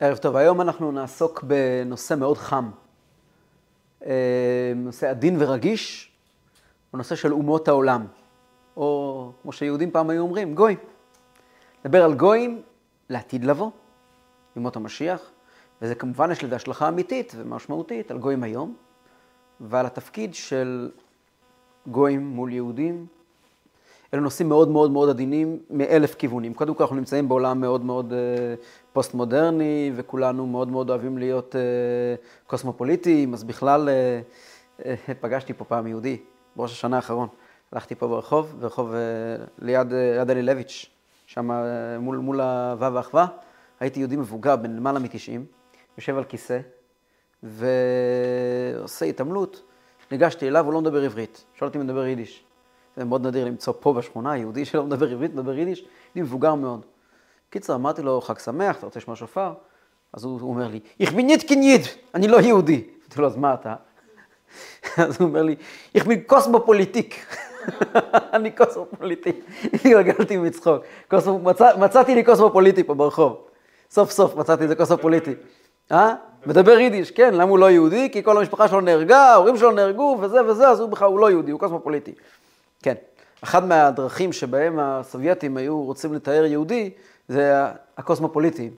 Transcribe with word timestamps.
ערב 0.00 0.16
טוב, 0.16 0.36
היום 0.36 0.60
אנחנו 0.60 0.92
נעסוק 0.92 1.42
בנושא 1.42 2.14
מאוד 2.14 2.36
חם. 2.36 2.70
אה, 4.06 4.72
נושא 4.76 5.10
עדין 5.10 5.36
ורגיש, 5.38 6.12
בנושא 6.92 7.14
של 7.14 7.32
אומות 7.32 7.68
העולם. 7.68 8.06
או 8.76 9.32
כמו 9.42 9.52
שיהודים 9.52 9.90
פעם 9.90 10.10
היו 10.10 10.22
אומרים, 10.22 10.54
גויים. 10.54 10.78
נדבר 11.84 12.04
על 12.04 12.14
גויים 12.14 12.62
לעתיד 13.08 13.44
לבוא, 13.44 13.70
ימות 14.56 14.76
המשיח, 14.76 15.30
וזה 15.82 15.94
כמובן 15.94 16.30
יש 16.30 16.44
לזה 16.44 16.56
השלכה 16.56 16.88
אמיתית 16.88 17.32
ומשמעותית 17.36 18.10
על 18.10 18.18
גויים 18.18 18.42
היום, 18.42 18.76
ועל 19.60 19.86
התפקיד 19.86 20.34
של 20.34 20.90
גויים 21.86 22.26
מול 22.26 22.52
יהודים. 22.52 23.06
אלו 24.14 24.22
נושאים 24.22 24.48
מאוד 24.48 24.68
מאוד 24.68 24.90
מאוד 24.90 25.08
עדינים 25.08 25.58
מאלף 25.70 26.14
כיוונים. 26.14 26.54
קודם 26.54 26.74
כל 26.74 26.82
אנחנו 26.82 26.96
נמצאים 26.96 27.28
בעולם 27.28 27.60
מאוד 27.60 27.84
מאוד 27.84 28.12
אה, 28.12 28.18
פוסט-מודרני, 28.92 29.92
וכולנו 29.96 30.46
מאוד 30.46 30.68
מאוד 30.68 30.90
אוהבים 30.90 31.18
להיות 31.18 31.56
אה, 31.56 31.60
קוסמופוליטיים, 32.46 33.34
אז 33.34 33.44
בכלל 33.44 33.88
אה, 33.88 34.94
פגשתי 35.20 35.52
פה 35.52 35.64
פעם 35.64 35.86
יהודי, 35.86 36.16
בראש 36.56 36.72
השנה 36.72 36.96
האחרון. 36.96 37.28
הלכתי 37.72 37.94
פה 37.94 38.08
ברחוב, 38.08 38.56
ברחוב 38.60 38.94
ליד 39.58 39.92
אה, 39.92 39.98
יד 40.20 40.30
אלילביץ', 40.30 40.86
שם 41.26 41.50
מול, 42.00 42.16
מול 42.16 42.40
הו"ו 42.40 42.94
ואחווה, 42.94 43.26
הייתי 43.80 44.00
יהודי 44.00 44.16
מבוגר, 44.16 44.56
בן 44.56 44.76
למעלה 44.76 44.98
מ-90, 44.98 45.40
יושב 45.98 46.18
על 46.18 46.24
כיסא, 46.24 46.58
ועושה 47.42 49.06
התעמלות. 49.06 49.62
ניגשתי 50.10 50.48
אליו, 50.48 50.64
הוא 50.64 50.72
לא 50.72 50.80
מדבר 50.80 51.02
עברית. 51.02 51.44
שואל 51.54 51.68
אותי 51.68 51.78
אם 51.78 51.84
מדבר 51.84 52.06
יידיש. 52.06 52.47
זה 52.96 53.04
מאוד 53.04 53.26
נדיר 53.26 53.44
למצוא 53.44 53.72
פה 53.80 53.92
בשכונה 53.92 54.36
יהודי 54.36 54.64
שלא 54.64 54.84
מדבר 54.84 55.10
עברית, 55.10 55.34
מדבר 55.34 55.58
יידיש, 55.58 55.78
יהודי 55.80 56.22
מבוגר 56.22 56.54
מאוד. 56.54 56.86
קיצר, 57.50 57.74
אמרתי 57.74 58.02
לו, 58.02 58.20
חג 58.20 58.38
שמח, 58.38 58.76
אתה 58.76 58.86
רוצה 58.86 58.98
לשמוע 58.98 59.16
שופר? 59.16 59.52
אז 60.12 60.24
הוא, 60.24 60.40
אומר 60.40 60.68
לי, 60.68 60.80
איך 61.00 61.12
בין 61.12 61.26
נישט 61.26 61.44
קיין 61.48 61.64
ייד, 61.64 61.80
אני 62.14 62.28
לא 62.28 62.40
יהודי. 62.40 62.84
אמרתי 63.00 63.20
לו, 63.20 63.26
אז 63.26 63.36
מה 63.36 63.54
אתה? 63.54 63.74
אז 64.96 65.20
הוא 65.20 65.28
אומר 65.28 65.42
לי, 65.42 65.56
איך 65.94 66.06
בין 66.06 66.20
קאסמאפאליטיק. 66.26 67.26
אני 68.34 68.50
קוסמופוליטי. 68.50 69.32
התגלגלתי 69.74 70.36
מצחוק. 70.36 70.82
מצאתי 71.78 72.14
לי 72.14 72.24
קוסמופוליטי 72.24 72.84
פה 72.84 72.94
ברחוב. 72.94 73.36
סוף 73.90 74.10
סוף 74.10 74.36
מצאתי 74.36 74.62
איזה 74.62 74.74
קוסמופוליטי. 74.74 75.34
אה? 75.92 76.14
מדבר 76.46 76.78
יידיש, 76.78 77.10
כן, 77.10 77.34
למה 77.34 77.50
הוא 77.50 77.58
לא 77.58 77.70
יהודי? 77.70 78.08
כי 78.12 78.22
כל 78.22 78.38
המשפחה 78.38 78.68
שלו 78.68 78.80
נהרגה, 78.80 79.18
ההורים 79.18 79.56
שלו 79.56 79.70
נהרגו, 79.70 80.18
וזה 80.20 80.44
וזה, 80.44 80.68
אז 80.68 80.80
הוא 80.80 80.88
בכלל, 80.88 81.08
הוא 81.08 81.20
לא 81.20 81.30
יהודי, 81.30 81.50
הוא 81.50 81.60
קוסמופוליטי. 81.60 82.12
כן. 82.82 82.94
אחת 83.40 83.62
מהדרכים 83.62 84.32
שבהם 84.32 84.78
הסובייטים 84.78 85.56
היו 85.56 85.82
רוצים 85.82 86.14
לתאר 86.14 86.44
יהודי, 86.44 86.90
זה 87.28 87.64
הקוסמופוליטיים. 87.98 88.74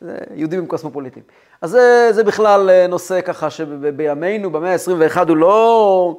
זה 0.00 0.18
יהודים 0.34 0.58
הם 0.58 0.66
קוסמופוליטיים. 0.66 1.24
אז 1.60 1.70
זה, 1.70 2.08
זה 2.12 2.24
בכלל 2.24 2.86
נושא 2.86 3.20
ככה 3.20 3.50
שבימינו, 3.50 4.50
במאה 4.50 4.72
ה-21, 4.72 5.28
הוא 5.28 5.36
לא 5.36 6.18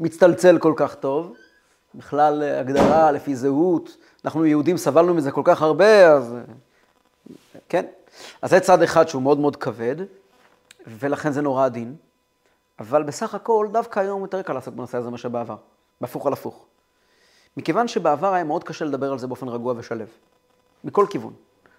מצטלצל 0.00 0.58
כל 0.58 0.72
כך 0.76 0.94
טוב. 0.94 1.34
בכלל 1.94 2.42
הגדרה 2.42 3.12
לפי 3.12 3.36
זהות, 3.36 3.96
אנחנו 4.24 4.46
יהודים 4.46 4.76
סבלנו 4.76 5.14
מזה 5.14 5.30
כל 5.30 5.42
כך 5.44 5.62
הרבה, 5.62 6.12
אז 6.12 6.34
כן. 7.68 7.84
אז 8.42 8.50
זה 8.50 8.60
צד 8.60 8.82
אחד 8.82 9.08
שהוא 9.08 9.22
מאוד 9.22 9.38
מאוד 9.38 9.56
כבד, 9.56 9.96
ולכן 10.86 11.32
זה 11.32 11.42
נורא 11.42 11.64
עדין. 11.64 11.94
אבל 12.80 13.02
בסך 13.02 13.34
הכל, 13.34 13.68
דווקא 13.72 14.00
היום 14.00 14.22
יותר 14.22 14.42
קל 14.42 14.52
לעסוק 14.52 14.74
בנושא 14.74 14.98
הזה 14.98 15.10
מאשר 15.10 15.28
בעבר. 15.28 15.56
בהפוך 16.00 16.26
על 16.26 16.32
הפוך. 16.32 16.66
מכיוון 17.56 17.88
שבעבר 17.88 18.34
היה 18.34 18.44
מאוד 18.44 18.64
קשה 18.64 18.84
לדבר 18.84 19.12
על 19.12 19.18
זה 19.18 19.26
באופן 19.26 19.48
רגוע 19.48 19.74
ושלב. 19.76 20.08
מכל 20.84 21.06
כיוון. 21.10 21.32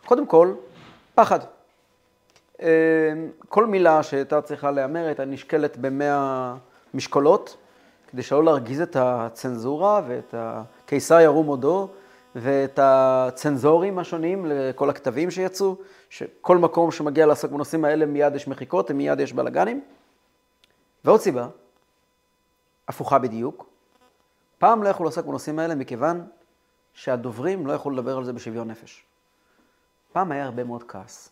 קודם 0.05 0.27
כל, 0.27 0.53
פחד. 1.16 1.39
כל 3.49 3.66
מילה 3.66 4.03
שהייתה 4.03 4.41
צריכה 4.41 4.72
להיאמר 4.72 5.05
הייתה 5.05 5.25
נשקלת 5.25 5.77
במאה 5.77 6.55
משקולות, 6.94 7.57
כדי 8.07 8.23
שלא 8.23 8.44
להרגיז 8.44 8.81
את 8.81 8.95
הצנזורה 8.99 10.01
ואת 10.07 10.35
הקיסר 10.38 11.19
ירום 11.19 11.47
הודו 11.47 11.90
ואת 12.35 12.79
הצנזורים 12.81 14.00
השונים 14.00 14.45
לכל 14.45 14.90
הכתבים 14.90 15.31
שיצאו, 15.31 15.75
שכל 16.09 16.57
מקום 16.57 16.91
שמגיע 16.91 17.25
לעסוק 17.25 17.51
בנושאים 17.51 17.85
האלה 17.85 18.06
מיד 18.06 18.35
יש 18.35 18.47
מחיקות 18.47 18.91
ומיד 18.91 19.19
יש 19.19 19.34
בלאגנים. 19.34 19.84
ועוד 21.06 21.19
סיבה, 21.19 21.47
הפוכה 22.88 23.19
בדיוק, 23.19 23.69
פעם 24.57 24.83
לא 24.83 24.89
יכלו 24.89 25.05
לעסוק 25.05 25.25
בנושאים 25.25 25.59
האלה 25.59 25.75
מכיוון 25.75 26.27
שהדוברים 26.93 27.67
לא 27.67 27.73
יכלו 27.73 27.91
לדבר 27.91 28.17
על 28.17 28.23
זה 28.25 28.33
בשוויון 28.33 28.71
נפש. 28.71 29.05
פעם 30.13 30.31
היה 30.31 30.45
הרבה 30.45 30.63
מאוד 30.63 30.83
כעס. 30.83 31.29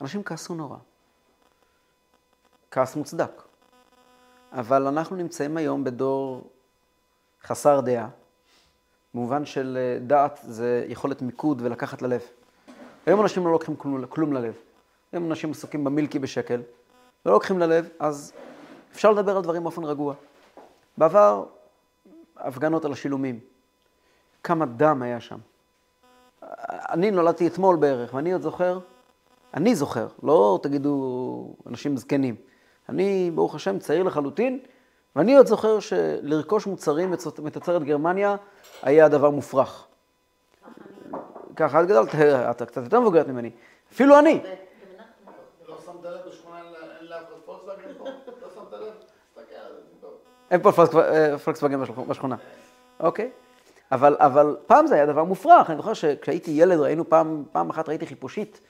אנשים 0.00 0.22
כעסו 0.22 0.54
נורא. 0.54 0.76
כעס 2.70 2.96
מוצדק. 2.96 3.42
אבל 4.52 4.86
אנחנו 4.86 5.16
נמצאים 5.16 5.56
היום 5.56 5.84
בדור 5.84 6.50
חסר 7.42 7.80
דעה. 7.80 8.08
במובן 9.14 9.46
של 9.46 9.78
דעת 10.06 10.40
זה 10.42 10.86
יכולת 10.88 11.22
מיקוד 11.22 11.62
ולקחת 11.62 12.02
ללב. 12.02 12.22
היום 13.06 13.22
אנשים 13.22 13.44
לא 13.44 13.52
לוקחים 13.52 13.76
כלום, 13.76 14.06
כלום 14.06 14.32
ללב. 14.32 14.54
היום 15.12 15.30
אנשים 15.30 15.50
עסוקים 15.50 15.84
במילקי 15.84 16.18
בשקל, 16.18 16.62
לא 17.26 17.32
לוקחים 17.32 17.58
ללב, 17.58 17.88
אז 17.98 18.32
אפשר 18.92 19.10
לדבר 19.10 19.36
על 19.36 19.42
דברים 19.42 19.62
באופן 19.62 19.84
רגוע. 19.84 20.14
בעבר, 20.98 21.44
הפגנות 22.38 22.84
על 22.84 22.92
השילומים. 22.92 23.40
כמה 24.42 24.66
דם 24.66 25.02
היה 25.02 25.20
שם. 25.20 25.38
אני 26.68 27.10
נולדתי 27.10 27.46
אתמול 27.46 27.76
בערך, 27.76 28.14
ואני 28.14 28.32
עוד 28.32 28.42
זוכר, 28.42 28.78
אני 29.54 29.74
זוכר, 29.74 30.08
לא 30.22 30.60
תגידו 30.62 31.54
אנשים 31.66 31.96
זקנים. 31.96 32.36
אני, 32.88 33.30
ברוך 33.34 33.54
השם, 33.54 33.78
צעיר 33.78 34.02
לחלוטין, 34.02 34.60
ואני 35.16 35.36
עוד 35.36 35.46
זוכר 35.46 35.80
שלרכוש 35.80 36.66
מוצרים 36.66 37.14
מתוצרת 37.42 37.82
גרמניה 37.82 38.36
היה 38.82 39.08
דבר 39.08 39.30
מופרך. 39.30 39.86
ככה, 41.56 41.82
את 41.82 41.86
גדלת, 41.86 42.14
אתה 42.50 42.66
קצת 42.66 42.82
יותר 42.82 43.00
מבוגרת 43.00 43.26
ממני. 43.26 43.50
אפילו 43.92 44.18
אני. 44.18 44.42
לא 45.68 45.78
שמת 45.86 46.04
לב 46.04 46.28
בשכונה 46.28 46.58
אין 47.00 47.06
לאף 47.08 47.22
פולקסווגן 47.44 47.94
פה? 47.98 48.04
לא 48.42 48.48
שמת 48.54 48.72
לב? 48.72 48.92
תסתכל 49.34 49.54
על 49.54 49.72
זה, 50.00 50.06
אין 50.50 50.62
פה 50.62 50.72
פולקסווגן 51.44 51.80
בשכונה. 52.08 52.36
אוקיי. 53.00 53.30
אבל, 53.92 54.16
אבל 54.18 54.56
פעם 54.66 54.86
זה 54.86 54.94
היה 54.94 55.06
דבר 55.06 55.24
מופרך. 55.24 55.70
אני 55.70 55.76
זוכר 55.76 55.94
שכשהייתי 55.94 56.50
ילד 56.50 56.80
ראינו 56.80 57.08
פעם, 57.08 57.44
פעם 57.52 57.70
אחת 57.70 57.88
ראיתי 57.88 58.06
חיפושית. 58.06 58.60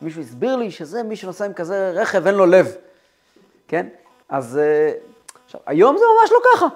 מישהו 0.00 0.20
הסביר 0.20 0.56
לי 0.56 0.70
שזה 0.70 1.02
מי 1.02 1.16
שנוסע 1.16 1.44
עם 1.44 1.52
כזה 1.52 1.92
רכב, 1.94 2.26
אין 2.26 2.34
לו 2.34 2.46
לב. 2.46 2.76
כן? 3.68 3.86
אז 4.28 4.60
עכשיו, 5.44 5.60
היום 5.66 5.98
זה 5.98 6.04
ממש 6.20 6.30
לא 6.32 6.38
ככה. 6.54 6.66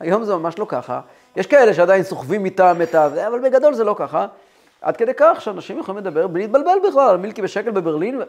היום 0.00 0.24
זה 0.24 0.36
ממש 0.36 0.58
לא 0.58 0.66
ככה. 0.68 1.00
יש 1.36 1.46
כאלה 1.46 1.74
שעדיין 1.74 2.02
סוחבים 2.02 2.44
איתם 2.44 2.76
את 2.82 2.94
ה... 2.94 3.26
אבל 3.26 3.40
בגדול 3.40 3.74
זה 3.74 3.84
לא 3.84 3.94
ככה. 3.98 4.26
עד 4.80 4.96
כדי 4.96 5.12
כך 5.16 5.40
שאנשים 5.40 5.78
יכולים 5.78 5.98
לדבר 5.98 6.26
בלי 6.26 6.42
להתבלבל 6.42 6.78
בכלל 6.88 7.10
על 7.10 7.16
מילקי 7.16 7.42
בשקל 7.42 7.70
בברלין, 7.70 8.20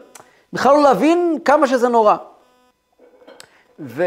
בכלל 0.52 0.72
לא 0.72 0.82
להבין 0.82 1.38
כמה 1.44 1.66
שזה 1.66 1.88
נורא. 1.88 2.16
ו... 3.80 4.04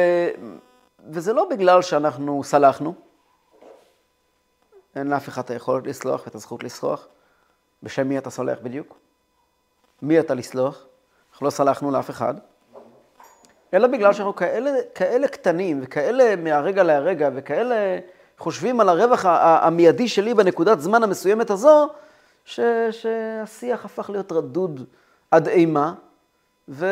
וזה 1.10 1.34
לא 1.34 1.50
בגלל 1.50 1.82
שאנחנו 1.82 2.44
סלחנו, 2.44 2.94
אין 4.96 5.08
לאף 5.08 5.30
אחד 5.30 5.44
את 5.44 5.50
היכולת 5.50 5.88
לסלוח 5.88 6.22
ואת 6.26 6.36
הזכות 6.36 6.64
לסלוח. 6.64 7.08
בשם 7.84 8.08
מי 8.08 8.18
אתה 8.18 8.30
סולח 8.30 8.58
בדיוק? 8.64 8.98
מי 10.02 10.20
אתה 10.20 10.34
לסלוח? 10.34 10.86
אנחנו 11.32 11.46
לא 11.46 11.52
סלחנו 11.52 11.92
לאף 11.92 12.10
אחד. 12.10 12.34
אלא 13.74 13.88
בגלל 13.88 14.14
שאנחנו 14.14 14.36
כאלה, 14.36 14.72
כאלה 14.96 15.28
קטנים 15.28 15.80
וכאלה 15.84 16.36
מהרגע 16.36 16.84
להרגע 16.84 17.30
וכאלה 17.36 18.00
חושבים 18.38 18.80
על 18.80 18.90
הרווח 18.90 19.26
המיידי 19.26 20.08
שלי 20.08 20.34
בנקודת 20.34 20.80
זמן 20.80 21.04
המסוימת 21.04 21.50
הזו, 21.50 21.90
ש, 22.46 22.60
שהשיח 22.92 23.86
הפך 23.86 24.10
להיות 24.10 24.32
רדוד 24.32 24.86
עד 25.32 25.48
אימה, 25.48 25.94
ו... 26.70 26.86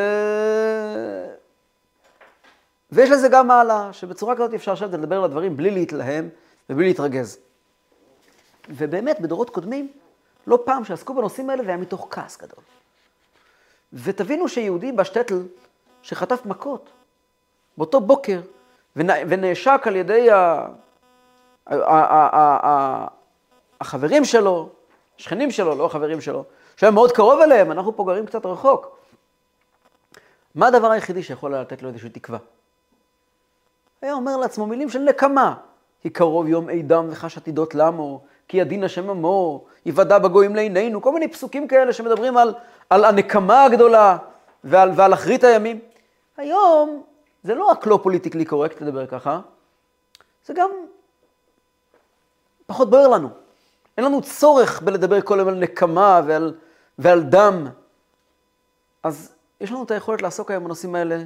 ויש 2.91 3.09
לזה 3.09 3.27
גם 3.27 3.47
מעלה, 3.47 3.93
שבצורה 3.93 4.35
כזאת 4.35 4.53
אפשר 4.53 4.73
לשבת 4.73 4.93
לדבר 4.93 5.17
על 5.17 5.23
הדברים 5.23 5.57
בלי 5.57 5.71
להתלהם 5.71 6.29
ובלי 6.69 6.85
להתרגז. 6.85 7.37
ובאמת, 8.69 9.21
בדורות 9.21 9.49
קודמים, 9.49 9.91
לא 10.47 10.59
פעם 10.65 10.85
שעסקו 10.85 11.13
בנושאים 11.13 11.49
האלה, 11.49 11.63
זה 11.63 11.69
היה 11.69 11.77
מתוך 11.77 12.07
כעס 12.11 12.37
גדול. 12.37 12.63
ותבינו 13.93 14.47
שיהודי 14.47 14.91
בשטטל, 14.91 15.43
שחטף 16.01 16.45
מכות, 16.45 16.89
באותו 17.77 17.99
בוקר, 17.99 18.41
ונעשק 18.95 19.81
על 19.85 19.95
ידי 19.95 20.31
ה... 20.31 20.67
החברים 23.81 24.25
שלו, 24.25 24.69
השכנים 25.19 25.51
שלו, 25.51 25.75
לא 25.75 25.85
החברים 25.85 26.21
שלו, 26.21 26.43
שהיה 26.77 26.91
מאוד 26.91 27.11
קרוב 27.11 27.41
אליהם, 27.41 27.71
אנחנו 27.71 27.95
פה 27.95 28.03
גרים 28.07 28.25
קצת 28.25 28.45
רחוק. 28.45 28.97
מה 30.55 30.67
הדבר 30.67 30.91
היחידי 30.91 31.23
שיכול 31.23 31.55
לתת 31.55 31.81
לו 31.81 31.89
איזושהי 31.89 32.09
תקווה? 32.09 32.37
היה 34.01 34.13
אומר 34.13 34.37
לעצמו 34.37 34.67
מילים 34.67 34.89
של 34.89 34.99
נקמה, 34.99 35.55
כי 36.01 36.09
קרוב 36.09 36.47
יום 36.47 36.69
עידם 36.69 37.07
וחש 37.11 37.37
עתידות 37.37 37.75
למו, 37.75 38.21
כי 38.47 38.57
ידין 38.57 38.83
השם 38.83 39.09
עמו, 39.09 39.65
יוודע 39.85 40.19
בגויים 40.19 40.55
לעינינו, 40.55 41.01
כל 41.01 41.13
מיני 41.13 41.27
פסוקים 41.27 41.67
כאלה 41.67 41.93
שמדברים 41.93 42.37
על, 42.37 42.53
על 42.89 43.05
הנקמה 43.05 43.63
הגדולה 43.63 44.17
ועל, 44.63 44.91
ועל 44.95 45.13
אחרית 45.13 45.43
הימים. 45.43 45.79
היום 46.37 47.03
זה 47.43 47.55
לא 47.55 47.65
רק 47.65 47.87
לא 47.87 47.99
פוליטיקלי 48.03 48.45
קורקט 48.45 48.81
לדבר 48.81 49.07
ככה, 49.07 49.39
זה 50.45 50.53
גם 50.53 50.69
פחות 52.65 52.89
בוער 52.89 53.07
לנו. 53.07 53.29
אין 53.97 54.05
לנו 54.05 54.21
צורך 54.21 54.81
בלדבר 54.81 55.21
כל 55.21 55.39
היום 55.39 55.49
על 55.49 55.55
נקמה 55.55 56.21
ועל, 56.27 56.53
ועל 56.97 57.23
דם. 57.23 57.67
אז 59.03 59.35
יש 59.61 59.71
לנו 59.71 59.83
את 59.83 59.91
היכולת 59.91 60.21
לעסוק 60.21 60.51
היום 60.51 60.63
בנושאים 60.63 60.95
האלה 60.95 61.23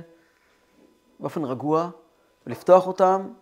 באופן 1.19 1.43
רגוע, 1.45 1.89
ולפתוח 2.49 2.87
אותם 2.87 3.33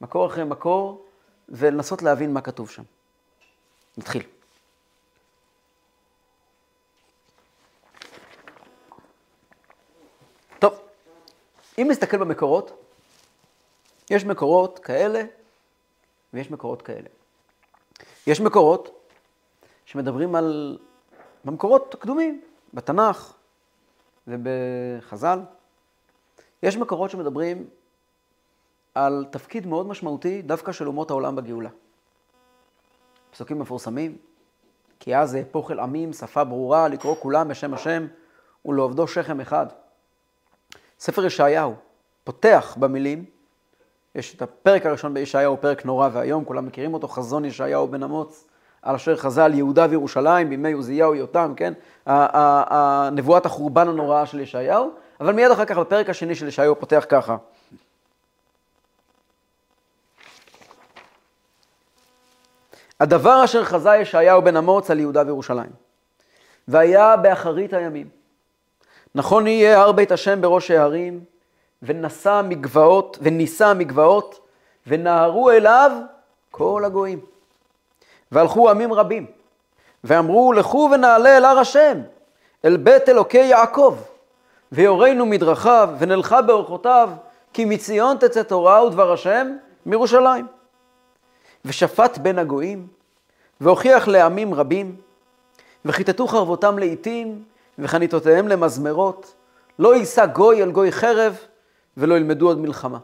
מקור 0.00 0.26
אחרי 0.26 0.44
מקור, 0.44 1.06
ולנסות 1.48 2.02
להבין 2.02 2.32
מה 2.32 2.40
כתוב 2.40 2.70
שם. 2.70 2.82
נתחיל. 3.98 4.22
טוב, 10.58 10.80
אם 11.78 11.86
נסתכל 11.90 12.16
במקורות, 12.16 12.82
יש 14.10 14.24
מקורות 14.24 14.78
כאלה 14.78 15.22
ויש 16.34 16.50
מקורות 16.50 16.82
כאלה. 16.82 17.08
יש 18.26 18.40
מקורות 18.40 19.08
שמדברים 19.84 20.34
על, 20.34 20.78
במקורות 21.44 21.94
הקדומים, 21.94 22.42
בתנ"ך 22.74 23.32
ובחז"ל, 24.26 25.40
יש 26.62 26.76
מקורות 26.76 27.10
שמדברים 27.10 27.68
על 28.94 29.24
תפקיד 29.30 29.66
מאוד 29.66 29.86
משמעותי 29.86 30.42
דווקא 30.42 30.72
של 30.72 30.86
אומות 30.86 31.10
העולם 31.10 31.36
בגאולה. 31.36 31.68
פסוקים 33.30 33.58
מפורסמים, 33.58 34.16
כי 35.00 35.16
אז 35.16 35.36
אהפוך 35.36 35.70
אל 35.70 35.80
עמים, 35.80 36.12
שפה 36.12 36.44
ברורה, 36.44 36.88
לקרוא 36.88 37.16
כולם 37.18 37.48
בשם 37.48 37.74
השם 37.74 38.06
ולעובדו 38.66 39.08
שכם 39.08 39.40
אחד. 39.40 39.66
ספר 40.98 41.24
ישעיהו 41.24 41.74
פותח 42.24 42.76
במילים, 42.80 43.24
יש 44.14 44.34
את 44.34 44.42
הפרק 44.42 44.86
הראשון 44.86 45.14
בישעיהו, 45.14 45.56
פרק 45.60 45.84
נורא 45.84 46.08
ואיום, 46.12 46.44
כולם 46.44 46.66
מכירים 46.66 46.94
אותו, 46.94 47.08
חזון 47.08 47.44
ישעיהו 47.44 47.88
בן 47.88 48.02
אמוץ, 48.02 48.48
על 48.82 48.94
אשר 48.94 49.16
חזה 49.16 49.44
על 49.44 49.54
יהודה 49.54 49.86
וירושלים 49.90 50.48
בימי 50.48 50.72
עוזיהו 50.72 51.14
יותם, 51.14 51.52
כן? 51.56 51.72
נבואת 53.12 53.46
החורבן 53.46 53.88
הנוראה 53.88 54.26
של 54.26 54.40
ישעיהו, 54.40 54.90
אבל 55.20 55.32
מיד 55.32 55.50
אחר 55.50 55.64
כך 55.64 55.78
בפרק 55.78 56.10
השני 56.10 56.34
של 56.34 56.48
ישעיהו 56.48 56.80
פותח 56.80 57.06
ככה. 57.08 57.36
הדבר 63.04 63.44
אשר 63.44 63.64
חזה 63.64 63.96
ישעיהו 63.96 64.42
בן 64.42 64.56
אמוץ 64.56 64.90
על 64.90 65.00
יהודה 65.00 65.22
וירושלים. 65.26 65.70
והיה 66.68 67.16
באחרית 67.16 67.72
הימים. 67.72 68.08
נכון 69.14 69.46
יהיה 69.46 69.80
הר 69.80 69.92
בית 69.92 70.12
השם 70.12 70.40
בראש 70.40 70.70
ההרים, 70.70 71.20
ונשא 71.82 72.42
מגבעות, 72.44 73.18
ונישא 73.22 73.72
מגבעות, 73.76 74.40
ונהרו 74.86 75.50
אליו 75.50 75.92
כל 76.50 76.82
הגויים. 76.86 77.20
והלכו 78.32 78.70
עמים 78.70 78.92
רבים, 78.92 79.26
ואמרו 80.04 80.52
לכו 80.52 80.88
ונעלה 80.92 81.36
אל 81.36 81.44
הר 81.44 81.58
השם, 81.58 81.98
אל 82.64 82.76
בית 82.76 83.08
אלוקי 83.08 83.38
יעקב, 83.38 83.96
ויורנו 84.72 85.26
מדרכיו, 85.26 85.88
ונלכה 85.98 86.42
באורחותיו, 86.42 87.10
כי 87.52 87.64
מציון 87.64 88.16
תצא 88.16 88.42
תורה 88.42 88.84
ודבר 88.84 89.12
השם 89.12 89.56
מירושלים. 89.86 90.53
ושפט 91.64 92.18
בין 92.18 92.38
הגויים, 92.38 92.86
והוכיח 93.60 94.08
לעמים 94.08 94.54
רבים, 94.54 94.96
וכיתתו 95.84 96.26
חרבותם 96.26 96.78
לעיתים, 96.78 97.44
וחניתותיהם 97.78 98.48
למזמרות, 98.48 99.34
לא 99.78 99.96
יישא 99.96 100.26
גוי 100.26 100.62
אל 100.62 100.70
גוי 100.70 100.92
חרב, 100.92 101.38
ולא 101.96 102.14
ילמדו 102.14 102.46
עוד 102.46 102.58
מלחמה. 102.58 102.98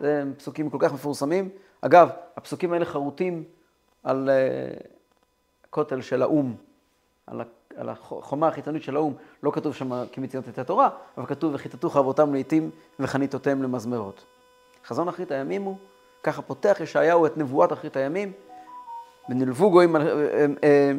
זה 0.00 0.22
פסוקים 0.38 0.70
כל 0.70 0.76
כך 0.80 0.92
מפורסמים. 0.92 1.48
אגב, 1.80 2.08
הפסוקים 2.36 2.72
האלה 2.72 2.84
חרוטים 2.84 3.44
על 4.04 4.30
uh, 4.30 4.86
הכותל 5.64 6.00
של 6.00 6.22
האו"ם, 6.22 6.54
על, 7.26 7.40
על 7.76 7.88
החומה 7.88 8.48
החיצונית 8.48 8.82
של 8.82 8.96
האו"ם. 8.96 9.14
לא 9.42 9.50
כתוב 9.50 9.74
שם 9.74 10.04
כי 10.12 10.20
מציון 10.20 10.42
תצא 10.42 10.62
תורה, 10.62 10.88
אבל 11.18 11.26
כתוב 11.26 11.54
וכיתתו 11.54 11.90
חרבותם 11.90 12.32
לעיתים 12.32 12.70
וחניתותיהם 13.00 13.62
למזמרות. 13.62 14.24
חזון 14.86 15.08
אחרית 15.08 15.30
הימים 15.30 15.62
הוא, 15.62 15.76
ככה 16.22 16.42
פותח 16.42 16.78
ישעיהו 16.80 17.26
את 17.26 17.36
נבואת 17.36 17.72
אחרית 17.72 17.96
הימים, 17.96 18.32
ונלוו 19.28 19.70
גויים, 19.70 19.96
אה, 19.96 20.02
אה, 20.64 20.92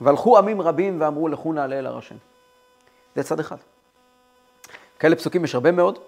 והלכו 0.00 0.38
עמים 0.38 0.60
רבים 0.60 1.00
ואמרו 1.00 1.28
לכו 1.28 1.52
נעלה 1.52 1.78
אל 1.78 1.86
הר 1.86 1.98
השם. 1.98 2.16
זה 3.16 3.22
צד 3.22 3.40
אחד. 3.40 3.56
כאלה 4.98 5.16
פסוקים 5.16 5.44
יש 5.44 5.54
הרבה 5.54 5.72
מאוד, 5.72 5.98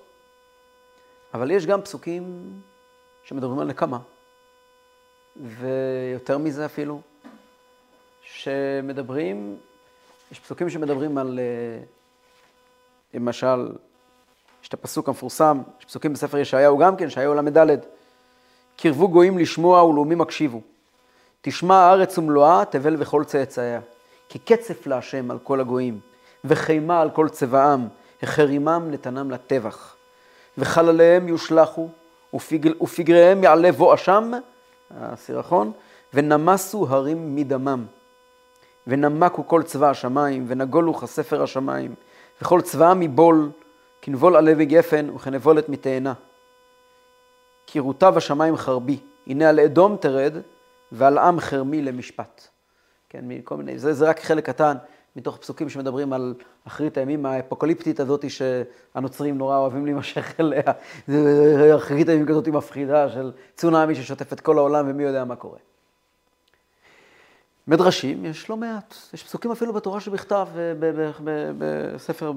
אבל 1.34 1.50
יש 1.50 1.66
גם 1.66 1.82
פסוקים 1.82 2.52
שמדברים 3.22 3.58
על 3.58 3.66
נקמה, 3.66 3.98
ויותר 5.36 6.38
מזה 6.38 6.64
אפילו, 6.66 7.00
שמדברים, 8.22 9.56
יש 10.32 10.40
פסוקים 10.40 10.70
שמדברים 10.70 11.18
על, 11.18 11.38
אה, 11.38 11.84
למשל, 13.14 13.72
יש 14.62 14.68
את 14.68 14.74
הפסוק 14.74 15.08
המפורסם, 15.08 15.62
יש 15.78 15.84
פסוקים 15.84 16.12
בספר 16.12 16.38
ישעיהו 16.38 16.78
גם 16.78 16.96
כן, 16.96 17.04
ישעיהו 17.04 17.34
ל"ד, 17.34 17.78
קרבו 18.82 19.08
גויים 19.08 19.38
לשמוע 19.38 19.84
ולאומים 19.84 20.20
הקשיבו. 20.20 20.60
תשמע 21.40 21.74
הארץ 21.74 22.18
ומלואה, 22.18 22.64
תבל 22.70 22.96
וכל 22.98 23.24
צאצאיה. 23.24 23.80
כי 24.28 24.38
קצף 24.38 24.86
להשם 24.86 25.30
על 25.30 25.38
כל 25.38 25.60
הגויים, 25.60 26.00
וחימה 26.44 27.00
על 27.00 27.10
כל 27.10 27.28
צבעם, 27.28 27.88
החרימם 28.22 28.88
נתנם 28.90 29.30
לטבח. 29.30 29.96
וחלליהם 30.58 31.28
יושלכו, 31.28 31.88
ופגר, 32.34 32.72
ופגריהם 32.82 33.44
יעלה 33.44 33.72
בואשם, 33.72 34.32
הסירחון, 34.90 35.72
ונמסו 36.14 36.86
הרים 36.88 37.36
מדמם. 37.36 37.84
ונמקו 38.86 39.48
כל 39.48 39.62
צבא 39.62 39.90
השמיים, 39.90 40.44
ונגולו 40.48 40.94
כספר 40.94 41.42
השמיים, 41.42 41.94
וכל 42.42 42.60
צבאם 42.60 43.00
מבול, 43.00 43.50
כנבול 44.02 44.36
עלה 44.36 44.52
וגפן, 44.58 45.10
וכנבולת 45.14 45.68
מתאנה. 45.68 46.12
כי 47.72 47.78
רוטב 47.78 48.16
השמיים 48.16 48.56
חרבי, 48.56 48.98
הנה 49.26 49.48
על 49.48 49.60
אדום 49.60 49.96
תרד, 49.96 50.32
ועל 50.92 51.18
עם 51.18 51.40
חרמי 51.40 51.82
למשפט. 51.82 52.48
כן, 53.08 53.24
מכל 53.28 53.56
מיני, 53.56 53.78
זה, 53.78 53.92
זה 53.92 54.08
רק 54.08 54.20
חלק 54.20 54.46
קטן 54.46 54.76
מתוך 55.16 55.36
פסוקים 55.36 55.68
שמדברים 55.68 56.12
על 56.12 56.34
אחרית 56.66 56.98
הימים 56.98 57.26
האפוקליפטית 57.26 58.00
הזאת 58.00 58.24
שהנוצרים 58.30 59.38
נורא 59.38 59.58
אוהבים 59.58 59.84
להימשך 59.84 60.40
אליה. 60.40 60.62
זה 61.06 61.76
אחרית 61.76 62.08
הימים 62.08 62.26
כזאת 62.26 62.48
מפחידה 62.48 63.08
של 63.08 63.32
צונאמי 63.56 63.94
ששוטף 63.94 64.32
את 64.32 64.40
כל 64.40 64.58
העולם 64.58 64.90
ומי 64.90 65.02
יודע 65.02 65.24
מה 65.24 65.36
קורה. 65.36 65.58
מדרשים 67.66 68.24
יש 68.24 68.50
לא 68.50 68.56
מעט, 68.56 68.94
יש 69.14 69.24
פסוקים 69.24 69.50
אפילו 69.50 69.72
בתורה 69.72 70.00
שבכתב, 70.00 70.48
בספר, 71.58 72.32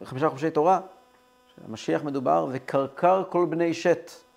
בחמישה 0.00 0.28
חומשי 0.28 0.50
תורה, 0.50 0.80
המשיח 1.68 2.04
מדובר, 2.04 2.46
וקרקר 2.52 3.22
כל 3.28 3.46
בני 3.50 3.74
שת. 3.74 4.27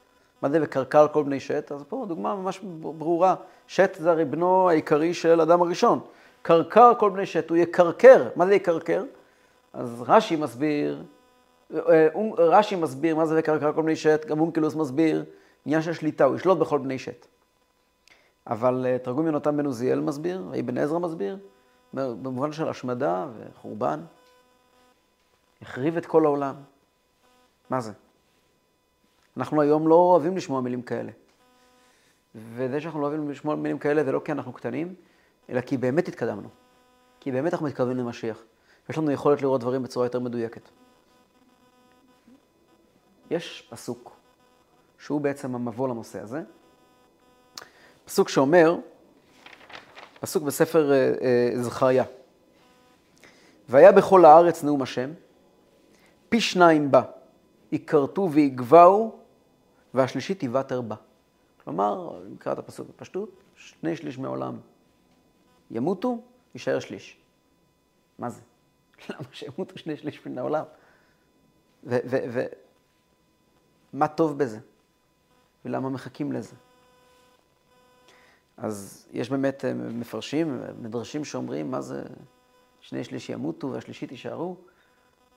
מה 0.42 0.50
זה 0.50 0.60
וקרקר 0.62 1.08
כל 1.08 1.24
בני 1.24 1.40
שת? 1.40 1.72
אז 1.72 1.84
פה 1.90 2.06
דוגמה 2.08 2.36
ממש 2.36 2.60
ברורה. 2.80 3.36
שת 3.68 3.98
זה 4.00 4.12
הרי 4.12 4.26
בנו 4.26 4.70
העיקרי 4.70 5.14
של 5.14 5.42
אדם 5.42 5.62
הראשון. 5.62 6.00
קרקר 6.42 6.92
כל 7.00 7.10
בני 7.10 7.26
שת, 7.26 7.50
הוא 7.50 7.58
יקרקר. 7.58 8.30
מה 8.36 8.46
זה 8.46 8.56
יקרקר? 8.56 9.04
אז 9.74 10.04
רש"י 10.08 10.36
מסביר, 10.36 11.04
אה, 11.74 12.08
רש"י 12.38 12.76
מסביר 12.76 13.16
מה 13.16 13.26
זה 13.26 13.36
וקרקר 13.40 13.74
כל 13.74 13.82
בני 13.82 13.96
שת, 13.96 14.26
גם 14.28 14.40
אונקלוס 14.40 14.76
מסביר, 14.76 15.26
עניין 15.66 15.82
של 15.82 15.94
שליטה, 15.94 16.24
הוא 16.24 16.36
ישלוט 16.36 16.58
בכל 16.58 16.80
בני 16.80 17.00
שת. 17.00 17.28
אבל 18.48 18.86
אה, 18.90 18.98
תרגום 18.98 19.26
יונתן 19.26 19.58
בן 19.58 19.66
עוזיאל 19.66 20.00
מסביר, 20.00 20.44
אבן 20.60 20.78
עזרא 20.78 21.00
מסביר, 21.00 21.38
במובן 21.94 22.52
של 22.52 22.70
השמדה 22.70 23.28
וחורבן. 23.38 24.00
החריב 25.62 25.98
את 25.98 26.06
כל 26.06 26.26
העולם. 26.26 26.56
מה 27.70 27.82
זה? 27.82 27.92
אנחנו 29.38 29.62
היום 29.62 29.88
לא 29.88 29.96
אוהבים 29.96 30.38
לשמוע 30.38 30.62
מילים 30.62 30.82
כאלה. 30.82 31.12
וזה 32.36 32.82
שאנחנו 32.82 33.02
לא 33.02 33.08
אוהבים 33.08 33.30
לשמוע 33.30 33.56
מילים 33.56 33.80
כאלה 33.80 34.04
זה 34.04 34.12
לא 34.12 34.22
כי 34.26 34.32
אנחנו 34.32 34.54
קטנים, 34.54 34.96
אלא 35.50 35.62
כי 35.62 35.78
באמת 35.78 36.08
התקדמנו. 36.08 36.50
כי 37.20 37.32
באמת 37.32 37.54
אנחנו 37.54 37.66
מתקרבים 37.66 37.98
למשיח. 37.98 38.44
יש 38.90 38.98
לנו 38.98 39.12
יכולת 39.12 39.42
לראות 39.42 39.62
דברים 39.62 39.84
בצורה 39.84 40.06
יותר 40.06 40.20
מדויקת. 40.20 40.70
יש 43.30 43.68
פסוק 43.70 44.18
שהוא 44.98 45.22
בעצם 45.22 45.56
המבוא 45.56 45.88
לנושא 45.88 46.22
הזה. 46.22 46.42
פסוק 48.06 48.30
שאומר, 48.30 48.78
פסוק 50.20 50.44
בספר 50.44 50.92
אה, 50.92 51.14
אה, 51.22 51.52
זכריה, 51.62 52.04
והיה 53.70 53.92
בכל 53.92 54.26
הארץ 54.26 54.64
נאום 54.64 54.82
השם, 54.82 55.12
פי 56.30 56.42
שניים 56.42 56.92
בה, 56.92 57.02
יכרתו 57.72 58.30
ויגבהו 58.32 59.21
והשלישית 59.94 60.40
תיוותר 60.40 60.82
בה. 60.82 60.96
כלומר, 61.64 62.22
נקרא 62.30 62.54
את 62.54 62.60
הפסוק 62.60 62.88
בפשטות, 62.88 63.44
שני 63.56 63.96
שליש 63.96 64.20
מהעולם 64.20 64.60
ימותו, 65.72 66.22
יישאר 66.54 66.80
שליש. 66.80 67.18
מה 68.20 68.30
זה? 68.30 68.42
למה 69.10 69.28
שימותו 69.32 69.78
שני 69.78 69.98
שליש 69.98 70.26
מן 70.26 70.38
העולם? 70.38 70.64
ומה 71.84 72.48
טוב 74.08 74.38
בזה? 74.38 74.60
ולמה 75.66 75.90
מחכים 75.90 76.32
לזה? 76.32 76.56
אז 78.58 79.08
יש 79.12 79.30
באמת 79.30 79.66
אה, 79.66 79.74
מפרשים, 79.74 80.62
מדרשים 80.82 81.26
שאומרים, 81.26 81.72
מה 81.72 81.82
זה 81.82 82.04
שני 82.80 83.04
שליש 83.04 83.30
ימותו 83.30 83.72
והשלישית 83.72 84.12
יישארו? 84.12 84.56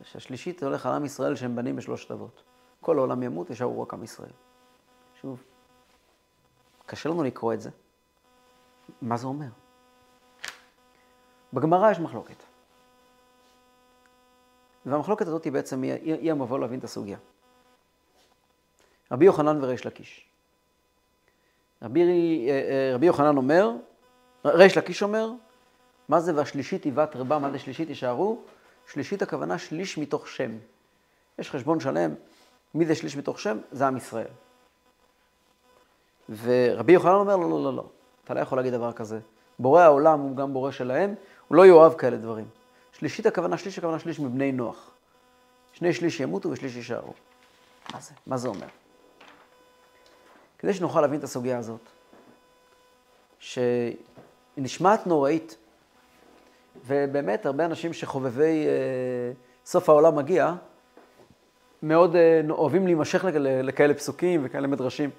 שהשלישית 0.02 0.62
הולך 0.62 0.86
על 0.86 0.92
עם 0.92 1.04
ישראל 1.04 1.36
שהם 1.36 1.56
בנים 1.56 1.76
בשלושת 1.76 2.10
אבות. 2.10 2.42
כל 2.84 2.98
העולם 2.98 3.22
ימות, 3.22 3.50
יישארו 3.50 3.82
רק 3.82 3.94
עם 3.94 4.04
ישראל. 4.04 4.30
שוב, 5.20 5.42
קשה 6.86 7.08
לנו 7.08 7.22
לקרוא 7.22 7.52
את 7.52 7.60
זה. 7.60 7.70
מה 9.02 9.16
זה 9.16 9.26
אומר? 9.26 9.46
בגמרא 11.52 11.90
יש 11.90 11.98
מחלוקת. 11.98 12.42
והמחלוקת 14.86 15.26
הזאת 15.26 15.44
היא 15.44 15.52
בעצם, 15.52 15.82
היא, 15.82 16.14
היא 16.14 16.30
המבוא 16.30 16.58
להבין 16.58 16.78
את 16.78 16.84
הסוגיה. 16.84 17.18
רבי 19.12 19.24
יוחנן 19.24 19.64
וריש 19.64 19.86
לקיש. 19.86 20.26
רבי, 21.82 22.00
אה, 22.50 22.52
אה, 22.52 22.94
רבי 22.94 23.06
יוחנן 23.06 23.36
אומר, 23.36 23.70
ריש 24.44 24.78
לקיש 24.78 25.02
אומר, 25.02 25.30
מה 26.08 26.20
זה 26.20 26.36
והשלישית 26.36 26.84
היבת 26.84 27.16
רבה, 27.16 27.38
מה 27.38 27.50
זה 27.50 27.58
שלישית 27.58 27.88
יישארו? 27.88 28.42
שלישית 28.86 29.22
הכוונה 29.22 29.58
שליש 29.58 29.98
מתוך 29.98 30.28
שם. 30.28 30.50
יש 31.38 31.50
חשבון 31.50 31.80
שלם, 31.80 32.14
מי 32.74 32.86
זה 32.86 32.94
שליש 32.94 33.16
מתוך 33.16 33.40
שם? 33.40 33.58
זה 33.72 33.86
עם 33.86 33.96
ישראל. 33.96 34.26
ורבי 36.28 36.92
יוחנן 36.92 37.12
אומר, 37.12 37.36
לא, 37.36 37.50
לא, 37.50 37.64
לא, 37.64 37.74
לא, 37.74 37.84
אתה 38.24 38.34
לא 38.34 38.40
יכול 38.40 38.58
להגיד 38.58 38.72
דבר 38.72 38.92
כזה. 38.92 39.18
בורא 39.58 39.82
העולם 39.82 40.20
הוא 40.20 40.36
גם 40.36 40.52
בורא 40.52 40.70
שלהם, 40.70 41.14
הוא 41.48 41.56
לא 41.56 41.66
יאהב 41.66 41.94
כאלה 41.94 42.16
דברים. 42.16 42.46
שלישית 42.92 43.26
הכוונה, 43.26 43.58
שליש 43.58 43.78
הכוונה 43.78 43.98
שליש 43.98 44.20
מבני 44.20 44.52
נוח. 44.52 44.90
שני 45.72 45.92
שליש 45.92 46.20
ימותו 46.20 46.50
ושליש 46.50 46.76
יישארו. 46.76 47.12
מה 47.92 48.00
זה? 48.00 48.12
מה 48.26 48.36
זה 48.36 48.48
אומר? 48.48 48.66
כדי 50.58 50.74
שנוכל 50.74 51.00
להבין 51.00 51.18
את 51.18 51.24
הסוגיה 51.24 51.58
הזאת, 51.58 51.80
שהיא 53.38 53.96
נשמעת 54.56 55.06
נוראית, 55.06 55.56
ובאמת 56.86 57.46
הרבה 57.46 57.64
אנשים 57.64 57.92
שחובבי 57.92 58.66
אה, 58.66 59.32
סוף 59.66 59.88
העולם 59.88 60.16
מגיע, 60.16 60.54
מאוד 61.84 62.16
אה, 62.16 62.40
אוהבים 62.50 62.86
להימשך 62.86 63.24
לכאלה 63.40 63.94
פסוקים 63.94 64.40
וכאלה 64.44 64.66
מדרשים. 64.66 65.10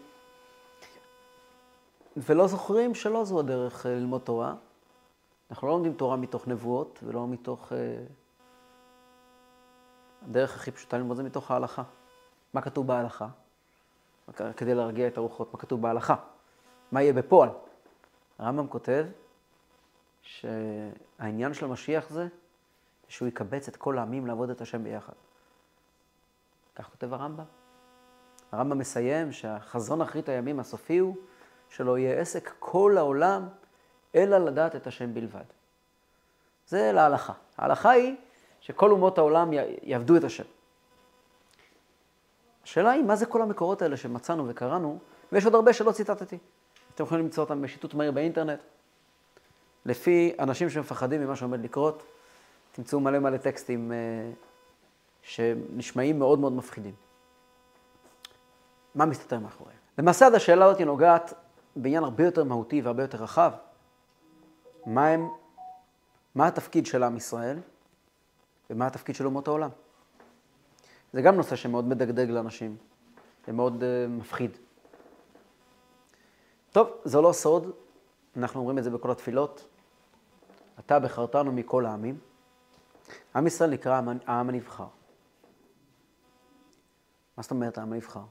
ולא 2.18 2.48
זוכרים 2.48 2.96
שלא 2.96 3.26
זו 3.26 3.40
הדרך 3.40 3.86
אה, 3.86 3.92
ללמוד 3.92 4.22
תורה. 4.22 4.56
אנחנו 5.52 5.68
לא 5.68 5.74
לומדים 5.74 5.94
תורה 5.94 6.16
מתוך 6.16 6.48
נבואות 6.48 7.00
ולא 7.04 7.28
מתוך... 7.28 7.74
אה, 7.74 7.78
הדרך 10.28 10.56
הכי 10.56 10.72
פשוטה 10.72 10.98
ללמוד 10.98 11.18
זה 11.18 11.24
מתוך 11.24 11.52
ההלכה. 11.52 11.84
מה 12.54 12.62
כתוב 12.62 12.88
בהלכה? 12.88 13.28
כדי 14.58 14.76
להרגיע 14.76 15.08
את 15.08 15.18
הרוחות, 15.18 15.54
מה 15.54 15.60
כתוב 15.60 15.82
בהלכה? 15.82 16.16
מה 16.92 17.02
יהיה 17.02 17.14
בפועל? 17.14 17.50
הרמב"ם 18.40 18.68
כותב 18.68 19.06
שהעניין 20.22 21.54
של 21.54 21.66
המשיח 21.66 22.10
זה 22.10 22.28
שהוא 23.08 23.28
יקבץ 23.28 23.68
את 23.68 23.76
כל 23.76 23.98
העמים 23.98 24.28
לעבוד 24.28 24.50
את 24.50 24.62
השם 24.62 24.84
ביחד. 24.84 25.14
כך 26.76 26.90
כותב 26.90 27.14
הרמב"ם. 27.14 27.44
הרמב"ם 28.52 28.78
מסיים 28.78 29.32
שהחזון 29.32 30.02
אחרית 30.02 30.30
הימים 30.30 30.60
הסופי 30.60 30.98
הוא 30.98 31.16
שלא 31.70 31.98
יהיה 31.98 32.22
עסק 32.22 32.54
כל 32.60 32.98
העולם, 32.98 33.48
אלא 34.16 34.38
לדעת 34.38 34.76
את 34.76 34.88
השם 34.88 35.14
בלבד. 35.14 35.44
זה 36.68 36.92
להלכה. 36.92 37.34
ההלכה 37.58 37.90
היא 37.90 38.16
שכל 38.60 38.92
אומות 38.92 39.18
העולם 39.18 39.50
יעבדו 39.84 40.18
את 40.18 40.24
השם. 40.24 40.44
השאלה 42.64 42.92
היא, 42.92 43.04
מה 43.04 43.16
זה 43.16 43.26
כל 43.26 43.42
המקורות 43.42 43.82
האלה 43.82 43.98
שמצאנו 43.98 44.48
וקראנו, 44.48 45.00
ויש 45.32 45.46
עוד 45.46 45.56
הרבה 45.56 45.74
שלא 45.74 45.92
ציטטתי. 45.92 46.38
אתם 46.96 47.04
יכולים 47.04 47.26
למצוא 47.26 47.44
אותם 47.44 47.62
בשיטוט 47.62 47.94
מהיר 47.94 48.12
באינטרנט. 48.12 48.60
לפי 49.86 50.36
אנשים 50.40 50.70
שמפחדים 50.70 51.22
ממה 51.22 51.36
שעומד 51.36 51.64
לקרות, 51.64 52.04
תמצאו 52.72 53.00
מלא 53.00 53.20
מלא 53.20 53.38
טקסטים 53.38 53.92
אה, 53.92 53.98
שנשמעים 55.26 56.20
מאוד 56.20 56.40
מאוד 56.40 56.54
מפחידים. 56.54 56.94
מה 58.96 59.06
מסתתר 59.06 59.40
מאחוריהם? 59.40 59.78
למעשה, 59.98 60.26
עד 60.26 60.34
השאלה 60.34 60.66
הזאת 60.66 60.82
נוגעת 60.82 61.34
בעניין 61.76 62.04
הרבה 62.04 62.24
יותר 62.26 62.44
מהותי 62.44 62.82
והרבה 62.82 63.04
יותר 63.04 63.24
רחב. 63.24 63.52
מה, 64.86 65.08
הם, 65.08 65.30
מה 66.36 66.48
התפקיד 66.48 66.86
של 66.86 67.04
עם 67.04 67.18
ישראל 67.18 67.60
ומה 68.70 68.88
התפקיד 68.88 69.16
של 69.16 69.26
אומות 69.26 69.48
העולם. 69.48 69.70
זה 71.14 71.22
גם 71.22 71.36
נושא 71.36 71.56
שמאוד 71.56 71.86
מדגדג 71.86 72.30
לאנשים 72.30 72.78
ומאוד 73.48 73.84
uh, 73.84 74.10
מפחיד. 74.10 74.58
טוב, 76.72 76.90
זה 77.04 77.22
לא 77.22 77.32
סוד, 77.34 77.72
אנחנו 78.38 78.60
אומרים 78.60 78.78
את 78.78 78.84
זה 78.84 78.90
בכל 78.90 79.12
התפילות. 79.12 79.68
אתה 80.80 81.00
בחרתנו 81.00 81.52
מכל 81.52 81.86
העמים. 81.86 82.20
עם 83.36 83.48
ישראל 83.48 83.70
נקרא 83.70 84.02
העם 84.28 84.50
הנבחר. 84.50 84.88
מה 87.38 87.44
זאת 87.44 87.52
אומרת 87.52 87.78
העם 87.78 87.94
הנבחר? 87.94 88.24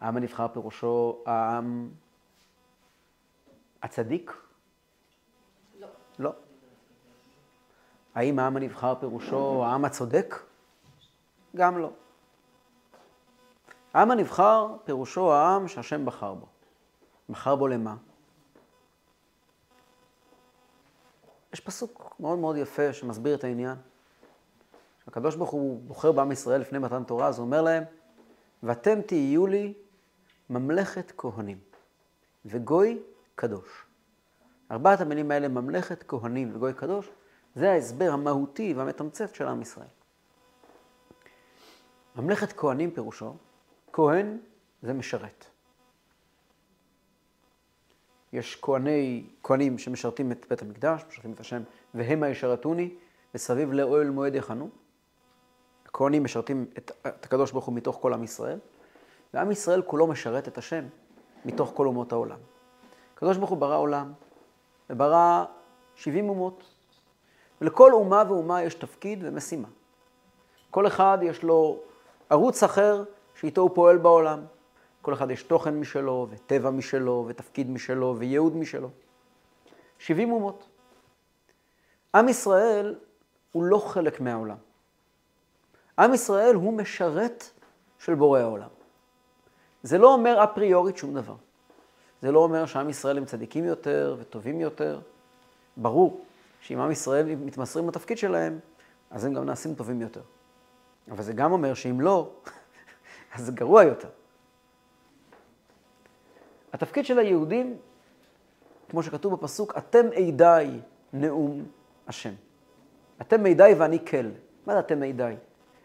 העם 0.00 0.16
הנבחר 0.16 0.48
פירושו 0.48 1.22
העם 1.26 1.90
הצדיק? 3.82 4.32
לא. 5.78 5.88
לא. 6.18 6.32
האם 8.14 8.38
העם 8.38 8.56
הנבחר 8.56 8.94
פירושו 9.00 9.64
העם 9.64 9.84
הצודק? 9.84 10.34
גם 11.56 11.78
לא. 11.78 11.90
העם 13.94 14.10
הנבחר 14.10 14.76
פירושו 14.84 15.32
העם 15.32 15.68
שהשם 15.68 16.06
בחר 16.06 16.34
בו. 16.34 16.46
בחר 17.28 17.56
בו 17.56 17.68
למה? 17.68 17.96
יש 21.52 21.60
פסוק 21.60 22.16
מאוד 22.20 22.38
מאוד 22.38 22.56
יפה 22.56 22.92
שמסביר 22.92 23.34
את 23.34 23.44
העניין. 23.44 23.76
הקדוש 25.06 25.36
ברוך 25.36 25.50
הוא 25.50 25.80
בוחר 25.80 26.12
בעם 26.12 26.32
ישראל 26.32 26.60
לפני 26.60 26.78
מתן 26.78 27.04
תורה, 27.04 27.28
אז 27.28 27.38
הוא 27.38 27.44
אומר 27.46 27.62
להם, 27.62 27.84
ואתם 28.62 29.00
תהיו 29.02 29.46
לי 29.46 29.74
ממלכת 30.50 31.12
כהנים 31.16 31.58
וגוי 32.44 32.98
קדוש. 33.34 33.86
ארבעת 34.70 35.00
המילים 35.00 35.30
האלה, 35.30 35.48
ממלכת 35.48 36.04
כהנים 36.08 36.56
וגוי 36.56 36.74
קדוש, 36.74 37.10
זה 37.54 37.70
ההסבר 37.70 38.12
המהותי 38.12 38.74
והמתמצת 38.74 39.34
של 39.34 39.48
עם 39.48 39.62
ישראל. 39.62 39.86
ממלכת 42.16 42.52
כהנים 42.52 42.90
פירושו, 42.90 43.36
כהן 43.92 44.38
זה 44.82 44.92
משרת. 44.92 45.46
יש 48.32 48.58
כהני, 48.62 49.26
כהנים 49.42 49.78
שמשרתים 49.78 50.32
את 50.32 50.46
בית 50.48 50.62
המקדש, 50.62 51.04
משרתים 51.08 51.32
את 51.32 51.40
השם, 51.40 51.62
והמה 51.94 52.28
ישרתוני, 52.28 52.94
וסביב 53.34 53.72
לאוהל 53.72 54.10
מועד 54.10 54.34
יחנו. 54.34 54.70
הכהנים 55.96 56.24
משרתים 56.24 56.66
את, 56.78 56.90
את 57.06 57.24
הקדוש 57.24 57.52
ברוך 57.52 57.64
הוא 57.64 57.74
מתוך 57.74 57.98
כל 58.00 58.12
עם 58.12 58.24
ישראל, 58.24 58.58
ועם 59.34 59.50
ישראל 59.50 59.82
כולו 59.82 60.06
משרת 60.06 60.48
את 60.48 60.58
השם 60.58 60.84
מתוך 61.44 61.72
כל 61.74 61.86
אומות 61.86 62.12
העולם. 62.12 62.38
הקדוש 63.14 63.36
ברוך 63.36 63.50
הוא 63.50 63.58
ברא 63.58 63.76
עולם, 63.76 64.12
וברא 64.90 65.44
70 65.94 66.28
אומות, 66.28 66.64
ולכל 67.60 67.92
אומה 67.92 68.22
ואומה 68.28 68.62
יש 68.62 68.74
תפקיד 68.74 69.18
ומשימה. 69.22 69.68
כל 70.70 70.86
אחד 70.86 71.18
יש 71.22 71.42
לו 71.42 71.80
ערוץ 72.30 72.62
אחר 72.62 73.04
שאיתו 73.34 73.60
הוא 73.60 73.70
פועל 73.74 73.98
בעולם. 73.98 74.44
כל 75.02 75.12
אחד 75.14 75.30
יש 75.30 75.42
תוכן 75.42 75.80
משלו, 75.80 76.26
וטבע 76.30 76.70
משלו, 76.70 77.24
ותפקיד 77.28 77.70
משלו, 77.70 78.16
וייעוד 78.18 78.56
משלו. 78.56 78.88
70 79.98 80.32
אומות. 80.32 80.68
עם 82.14 82.28
ישראל 82.28 82.94
הוא 83.52 83.64
לא 83.64 83.78
חלק 83.78 84.20
מהעולם. 84.20 84.65
עם 85.98 86.14
ישראל 86.14 86.54
הוא 86.54 86.72
משרת 86.72 87.50
של 87.98 88.14
בורא 88.14 88.40
העולם. 88.40 88.68
זה 89.82 89.98
לא 89.98 90.12
אומר 90.14 90.44
אפריורית 90.44 90.96
שום 90.96 91.14
דבר. 91.14 91.34
זה 92.22 92.32
לא 92.32 92.38
אומר 92.38 92.66
שעם 92.66 92.90
ישראל 92.90 93.18
הם 93.18 93.24
צדיקים 93.24 93.64
יותר 93.64 94.16
וטובים 94.18 94.60
יותר. 94.60 95.00
ברור 95.76 96.24
שאם 96.60 96.80
עם 96.80 96.90
ישראל 96.90 97.34
מתמסרים 97.34 97.88
לתפקיד 97.88 98.18
שלהם, 98.18 98.58
אז 99.10 99.24
הם 99.24 99.34
גם 99.34 99.44
נעשים 99.44 99.74
טובים 99.74 100.02
יותר. 100.02 100.20
אבל 101.10 101.22
זה 101.22 101.32
גם 101.32 101.52
אומר 101.52 101.74
שאם 101.74 102.00
לא, 102.00 102.30
אז 103.34 103.44
זה 103.44 103.52
גרוע 103.52 103.84
יותר. 103.84 104.08
התפקיד 106.72 107.04
של 107.04 107.18
היהודים, 107.18 107.76
כמו 108.88 109.02
שכתוב 109.02 109.34
בפסוק, 109.34 109.78
אתם 109.78 110.06
עדיי 110.28 110.80
נאום 111.12 111.64
השם. 112.08 112.32
אתם 113.20 113.42
מידי 113.42 113.72
ואני 113.78 114.06
כל. 114.06 114.26
מה 114.66 114.72
זה 114.72 114.78
אתם 114.78 115.00
מידי? 115.00 115.34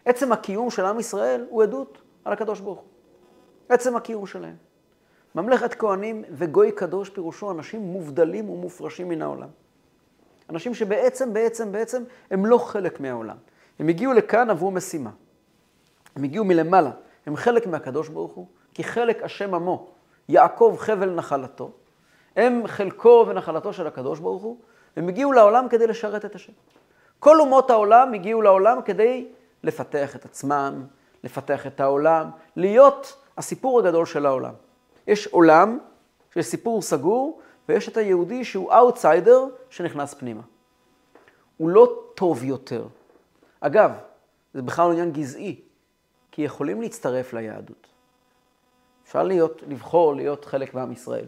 עצם 0.04 0.32
הקיום 0.32 0.70
של 0.70 0.84
עם 0.84 1.00
ישראל 1.00 1.46
הוא 1.48 1.62
עדות 1.62 1.98
על 2.24 2.32
הקדוש 2.32 2.60
ברוך 2.60 2.78
הוא. 2.78 2.88
עצם 3.68 3.96
הקיום 3.96 4.26
שלהם. 4.26 4.56
ממלכת 5.34 5.74
כהנים 5.74 6.24
וגוי 6.30 6.72
קדוש 6.72 7.08
פירושו 7.08 7.50
אנשים 7.50 7.80
מובדלים 7.80 8.50
ומופרשים 8.50 9.08
מן 9.08 9.22
העולם. 9.22 9.48
אנשים 10.50 10.74
שבעצם, 10.74 11.32
בעצם, 11.32 11.72
בעצם, 11.72 12.02
הם 12.30 12.46
לא 12.46 12.58
חלק 12.58 13.00
מהעולם. 13.00 13.36
הם 13.78 13.88
הגיעו 13.88 14.12
לכאן 14.12 14.50
עבור 14.50 14.72
משימה. 14.72 15.10
הם 16.16 16.24
הגיעו 16.24 16.44
מלמעלה, 16.44 16.90
הם 17.26 17.36
חלק 17.36 17.66
מהקדוש 17.66 18.08
ברוך 18.08 18.32
הוא, 18.32 18.46
כי 18.74 18.84
חלק 18.84 19.22
השם 19.22 19.54
עמו, 19.54 19.88
יעקב 20.28 20.76
חבל 20.78 21.10
נחלתו. 21.10 21.70
הם 22.36 22.66
חלקו 22.66 23.24
ונחלתו 23.28 23.72
של 23.72 23.86
הקדוש 23.86 24.20
ברוך 24.20 24.42
הוא, 24.42 24.56
הם 24.96 25.08
הגיעו 25.08 25.32
לעולם 25.32 25.68
כדי 25.68 25.86
לשרת 25.86 26.24
את 26.24 26.34
השם. 26.34 26.52
כל 27.18 27.40
אומות 27.40 27.70
העולם 27.70 28.14
הגיעו 28.14 28.42
לעולם 28.42 28.82
כדי 28.84 29.28
לפתח 29.64 30.16
את 30.16 30.24
עצמם, 30.24 30.86
לפתח 31.24 31.66
את 31.66 31.80
העולם, 31.80 32.30
להיות 32.56 33.22
הסיפור 33.38 33.78
הגדול 33.78 34.06
של 34.06 34.26
העולם. 34.26 34.54
יש 35.06 35.26
עולם, 35.26 35.78
שיש 36.34 36.46
סיפור 36.46 36.82
סגור, 36.82 37.40
ויש 37.68 37.88
את 37.88 37.96
היהודי 37.96 38.44
שהוא 38.44 38.72
אאוטסיידר 38.72 39.44
שנכנס 39.70 40.14
פנימה. 40.14 40.42
הוא 41.56 41.68
לא 41.68 42.02
טוב 42.14 42.44
יותר. 42.44 42.86
אגב, 43.60 43.92
זה 44.54 44.62
בכלל 44.62 44.90
עניין 44.90 45.12
גזעי, 45.12 45.60
כי 46.30 46.42
יכולים 46.42 46.82
להצטרף 46.82 47.32
ליהדות. 47.32 47.86
אפשר 49.04 49.22
להיות, 49.22 49.62
לבחור 49.68 50.14
להיות 50.14 50.44
חלק 50.44 50.74
מעם 50.74 50.92
ישראל. 50.92 51.26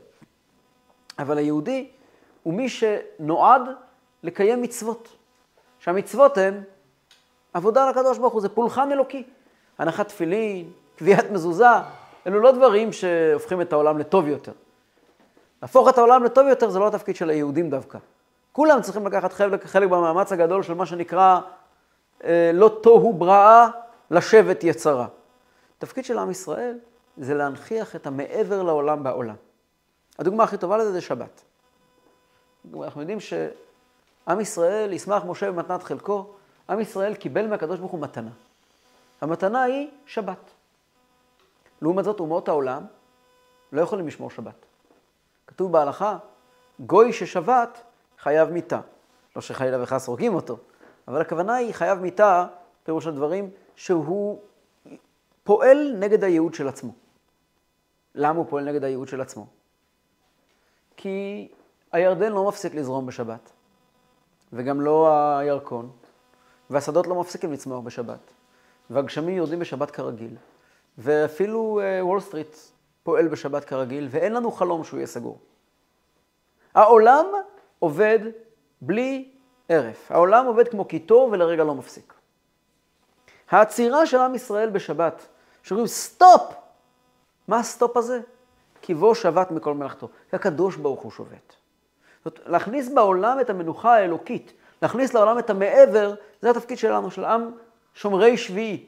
אבל 1.19 1.39
היהודי 1.39 1.91
הוא 2.43 2.55
מי 2.55 2.69
שנועד 2.69 3.63
לקיים 4.23 4.63
מצוות. 4.63 5.17
שהמצוות 5.79 6.39
הן 6.39 6.63
עבודה 7.55 7.91
לקדוש 7.91 8.19
ברוך 8.19 8.33
הוא, 8.33 8.43
זה 8.43 8.49
פולחן 8.49 8.93
אלוקי. 8.93 9.23
הנחת 9.79 10.09
תפילין, 10.09 10.71
קביעת 10.97 11.31
מזוזה, 11.31 11.67
אלו 12.27 12.41
לא 12.41 12.53
דברים 12.53 12.93
שהופכים 12.93 13.61
את 13.61 13.73
העולם 13.73 13.99
לטוב 13.99 14.29
יותר. 14.29 14.53
להפוך 15.63 15.89
את 15.89 15.99
העולם 15.99 16.25
לטוב 16.25 16.47
יותר 16.49 16.71
זה 16.71 16.79
לא 16.79 16.89
התפקיד 16.89 17.17
של 17.17 17.31
היהודים 17.31 17.71
דווקא. 17.71 17.99
כולם 18.53 18.83
צריכים 18.83 19.07
לקחת 19.07 19.33
חלק, 19.33 19.67
חלק 19.67 19.89
במאמץ 19.89 20.33
הגדול 20.33 20.63
של 20.63 20.75
מה 20.75 20.87
שנקרא 20.87 21.41
אה, 22.25 22.51
לא 22.55 22.79
תוהו 22.83 23.13
בראה, 23.13 23.69
לשבת 24.11 24.65
יצרה. 24.65 25.07
התפקיד 25.79 26.05
של 26.05 26.19
עם 26.19 26.31
ישראל 26.31 26.79
זה 27.17 27.35
להנכיח 27.35 27.97
את 27.97 28.07
המעבר 28.07 28.63
לעולם 28.63 29.03
בעולם. 29.03 29.35
הדוגמה 30.19 30.45
הכי 30.45 30.57
טובה 30.57 30.77
לזה 30.77 30.93
זה 30.93 31.01
שבת. 31.01 31.43
אנחנו 32.83 33.01
יודעים 33.01 33.19
שעם 33.21 34.41
ישראל 34.41 34.93
ישמח 34.93 35.25
משה 35.25 35.53
במתנת 35.53 35.83
חלקו, 35.83 36.35
עם 36.69 36.81
ישראל 36.81 37.15
קיבל 37.15 37.47
מהקדוש 37.47 37.79
ברוך 37.79 37.93
הוא 37.93 38.01
מתנה. 38.01 38.31
המתנה 39.21 39.63
היא 39.63 39.91
שבת. 40.07 40.51
לעומת 41.83 42.05
זאת, 42.05 42.21
אומות 42.21 42.49
העולם 42.49 42.87
לא 43.73 43.83
יכולים 43.83 44.07
לשמור 44.07 44.31
שבת. 44.31 44.67
כתוב 45.47 45.73
בהלכה, 45.73 46.19
גוי 46.81 47.13
ששבת 47.13 47.83
חייב 48.19 48.51
מיתה. 48.51 48.81
לא 49.37 49.43
שחלילה 49.43 49.83
וחס 49.83 50.07
הורגים 50.07 50.35
אותו, 50.35 50.59
אבל 51.09 51.21
הכוונה 51.21 51.55
היא 51.55 51.73
חייב 51.73 51.99
מיתה, 51.99 52.47
פירוש 52.85 53.07
הדברים, 53.07 53.51
שהוא 53.77 54.41
פועל 55.45 55.95
נגד 55.99 56.25
הייעוד 56.25 56.55
של 56.55 56.69
עצמו. 56.69 56.93
למה 58.15 58.39
הוא 58.39 58.47
פועל 58.49 58.65
נגד 58.65 58.85
הייעוד 58.85 59.09
של 59.09 59.21
עצמו? 59.21 59.47
כי 60.97 61.49
הירדן 61.93 62.33
לא 62.33 62.49
מפסיק 62.49 62.75
לזרום 62.75 63.07
בשבת, 63.07 63.51
וגם 64.53 64.81
לא 64.81 65.09
הירקון, 65.39 65.91
והשדות 66.71 67.07
לא 67.07 67.15
מפסיקים 67.15 67.53
לצמוח 67.53 67.81
בשבת, 67.81 68.31
והגשמים 68.91 69.37
יורדים 69.37 69.59
בשבת 69.59 69.91
כרגיל, 69.91 70.37
ואפילו 70.99 71.81
אה, 71.83 72.07
וול 72.07 72.21
סטריט 72.21 72.57
פועל 73.03 73.29
בשבת 73.29 73.65
כרגיל, 73.65 74.09
ואין 74.11 74.33
לנו 74.33 74.53
חלום 74.53 74.85
שהוא 74.85 74.99
יהיה 74.99 75.07
סגור. 75.07 75.39
העולם 76.75 77.27
עובד 77.79 78.19
בלי 78.81 79.29
הרף. 79.69 80.13
העולם 80.13 80.47
עובד 80.47 80.69
כמו 80.69 80.85
קיטור 80.85 81.29
ולרגע 81.33 81.65
לא 81.65 81.75
מפסיק. 81.75 82.15
העצירה 83.51 84.07
של 84.07 84.19
עם 84.19 84.35
ישראל 84.35 84.71
בשבת, 84.71 85.27
שאומרים 85.63 85.87
stop! 85.87 86.55
מה 87.49 87.59
ה 87.59 87.66
stop 87.66 87.97
הזה? 87.97 88.21
כי 88.83 88.95
בו 88.95 89.15
שבת 89.15 89.51
מכל 89.51 89.75
מלאכתו. 89.75 90.09
הקדוש 90.33 90.77
ברוך 90.77 91.01
הוא 91.01 91.13
שובת. 91.13 91.57
זאת 92.25 92.41
להכניס 92.47 92.89
בעולם 92.89 93.41
את 93.41 93.51
המנוחה 93.51 93.95
האלוקית, 93.95 94.53
להכניס 94.85 95.15
לעולם 95.15 95.39
את 95.39 95.51
המעבר, 95.51 96.15
זה 96.43 96.51
התפקיד 96.51 96.79
שלנו, 96.79 97.11
של 97.11 97.25
עם 97.25 97.51
שומרי 97.95 98.37
שביעי. 98.37 98.87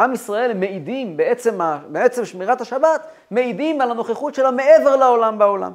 עם 0.00 0.12
ישראל 0.12 0.54
מעידים, 0.54 1.16
בעצם, 1.16 1.58
בעצם 1.88 2.24
שמירת 2.24 2.60
השבת, 2.60 3.06
מעידים 3.30 3.80
על 3.80 3.90
הנוכחות 3.90 4.34
שלה 4.34 4.50
מעבר 4.50 4.96
לעולם 4.96 5.38
בעולם. 5.38 5.72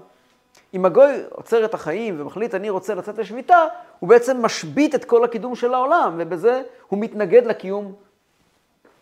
אם 0.73 0.85
הגוי 0.85 1.23
עוצר 1.29 1.65
את 1.65 1.73
החיים 1.73 2.21
ומחליט 2.21 2.55
אני 2.55 2.69
רוצה 2.69 2.95
לצאת 2.95 3.17
לשביתה, 3.17 3.57
הוא 3.99 4.09
בעצם 4.09 4.45
משבית 4.45 4.95
את 4.95 5.05
כל 5.05 5.23
הקידום 5.23 5.55
של 5.55 5.73
העולם, 5.73 6.15
ובזה 6.17 6.61
הוא 6.87 6.99
מתנגד 6.99 7.45
לקיום 7.45 7.93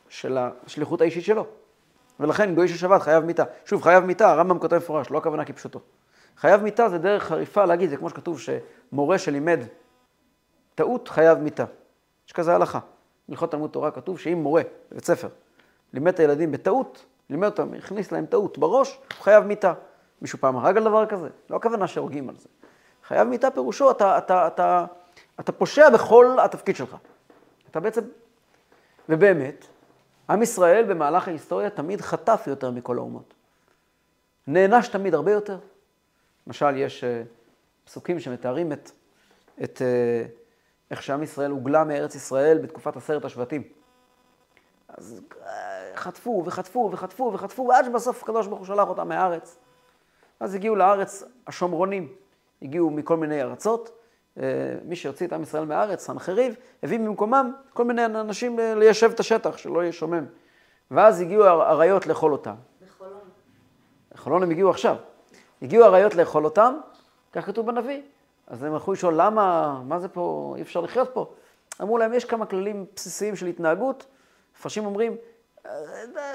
של 0.09 0.37
השליחות 0.65 1.01
האישית 1.01 1.23
שלו. 1.23 1.45
ולכן 2.19 2.55
גוי 2.55 2.67
של 2.67 2.77
שבת 2.77 3.01
חייב 3.01 3.23
מיתה. 3.23 3.43
שוב, 3.65 3.81
חייב 3.81 4.05
מיתה, 4.05 4.31
הרמב"ם 4.31 4.59
כותב 4.59 4.75
מפורש, 4.75 5.11
לא 5.11 5.17
הכוונה 5.17 5.45
כפשוטו. 5.45 5.79
חייב 6.37 6.61
מיתה 6.61 6.89
זה 6.89 6.97
דרך 6.97 7.23
חריפה 7.23 7.65
להגיד, 7.65 7.89
זה 7.89 7.97
כמו 7.97 8.09
שכתוב 8.09 8.39
שמורה 8.39 9.17
שלימד 9.17 9.59
טעות 10.75 11.07
חייב 11.07 11.37
מיתה. 11.37 11.65
יש 12.27 12.33
כזה 12.33 12.55
הלכה. 12.55 12.79
בהלכות 13.29 13.51
תלמוד 13.51 13.69
תורה 13.69 13.91
כתוב 13.91 14.19
שאם 14.19 14.37
מורה 14.37 14.61
בבית 14.91 15.05
ספר 15.05 15.27
לימד 15.93 16.13
את 16.13 16.19
הילדים 16.19 16.51
בטעות, 16.51 17.05
לימד 17.29 17.47
אותם, 17.47 17.73
הכניס 17.73 18.11
להם 18.11 18.25
טעות 18.25 18.57
בראש, 18.57 18.99
הוא 19.17 19.23
חייב 19.23 19.43
מיתה. 19.43 19.73
מישהו 20.21 20.39
פעם 20.39 20.57
הרג 20.57 20.77
על 20.77 20.83
דבר 20.83 21.05
כזה? 21.05 21.29
לא 21.49 21.55
הכוונה 21.55 21.87
שהורגים 21.87 22.29
על 22.29 22.35
זה. 22.37 22.49
חייב 23.07 23.27
מיתה 23.27 23.51
פירושו, 23.51 23.91
אתה, 23.91 24.17
אתה, 24.17 24.47
אתה, 24.47 24.85
אתה 25.39 25.51
פושע 25.51 25.89
בכל 25.89 26.37
התפקיד 26.39 26.75
שלך. 26.75 26.95
אתה 27.71 27.79
בעצם... 27.79 28.01
ובאמת, 29.09 29.65
עם 30.29 30.41
ישראל 30.41 30.85
במהלך 30.89 31.27
ההיסטוריה 31.27 31.69
תמיד 31.69 32.01
חטף 32.01 32.43
יותר 32.47 32.71
מכל 32.71 32.97
האומות. 32.97 33.33
נענש 34.47 34.87
תמיד 34.87 35.13
הרבה 35.13 35.31
יותר. 35.31 35.57
למשל, 36.47 36.77
יש 36.77 37.03
uh, 37.03 37.07
פסוקים 37.85 38.19
שמתארים 38.19 38.71
את, 38.71 38.91
את 39.63 39.81
uh, 39.81 40.42
איך 40.93 41.03
שעם 41.03 41.23
ישראל 41.23 41.51
הוגלה 41.51 41.83
מארץ 41.83 42.15
ישראל 42.15 42.57
בתקופת 42.57 42.95
עשרת 42.95 43.25
השבטים. 43.25 43.63
אז 44.87 45.21
uh, 45.31 45.45
חטפו 45.95 46.43
וחטפו 46.45 46.89
וחטפו 46.93 47.31
וחטפו, 47.33 47.67
ועד 47.67 47.85
שבסוף 47.85 48.23
הקדוש 48.23 48.47
ברוך 48.47 48.59
הוא 48.59 48.67
שלח 48.67 48.89
אותם 48.89 49.07
מהארץ. 49.07 49.57
אז 50.39 50.55
הגיעו 50.55 50.75
לארץ 50.75 51.23
השומרונים, 51.47 52.13
הגיעו 52.61 52.89
מכל 52.89 53.17
מיני 53.17 53.41
ארצות. 53.41 53.99
מי 54.85 54.95
שהוציא 54.95 55.27
את 55.27 55.33
עם 55.33 55.43
ישראל 55.43 55.65
מהארץ, 55.65 56.05
סנחריב, 56.05 56.55
הביא 56.83 56.99
במקומם 56.99 57.53
כל 57.73 57.83
מיני 57.83 58.05
אנשים 58.05 58.59
ליישב 58.59 59.11
את 59.11 59.19
השטח, 59.19 59.57
שלא 59.57 59.81
יהיה 59.81 59.91
שומם. 59.91 60.25
ואז 60.91 61.21
הגיעו 61.21 61.45
אריות 61.45 62.07
לאכול 62.07 62.31
אותם. 62.31 62.55
בחולון. 62.87 63.19
לחולון 64.15 64.43
הם 64.43 64.51
הגיעו 64.51 64.69
עכשיו. 64.69 64.95
הגיעו 65.61 65.85
אריות 65.85 66.15
לאכול 66.15 66.45
אותם, 66.45 66.75
כך 67.33 67.45
כתוב 67.45 67.67
בנביא. 67.67 68.01
אז 68.47 68.63
הם 68.63 68.73
הלכו 68.73 68.93
לשאול, 68.93 69.13
למה, 69.17 69.79
מה 69.85 69.99
זה 69.99 70.07
פה, 70.07 70.53
אי 70.57 70.61
אפשר 70.61 70.81
לחיות 70.81 71.09
פה. 71.13 71.33
אמרו 71.81 71.97
להם, 71.97 72.13
יש 72.13 72.25
כמה 72.25 72.45
כללים 72.45 72.85
בסיסיים 72.95 73.35
של 73.35 73.45
התנהגות. 73.45 74.05
מפרשים 74.57 74.85
אומרים, 74.85 75.15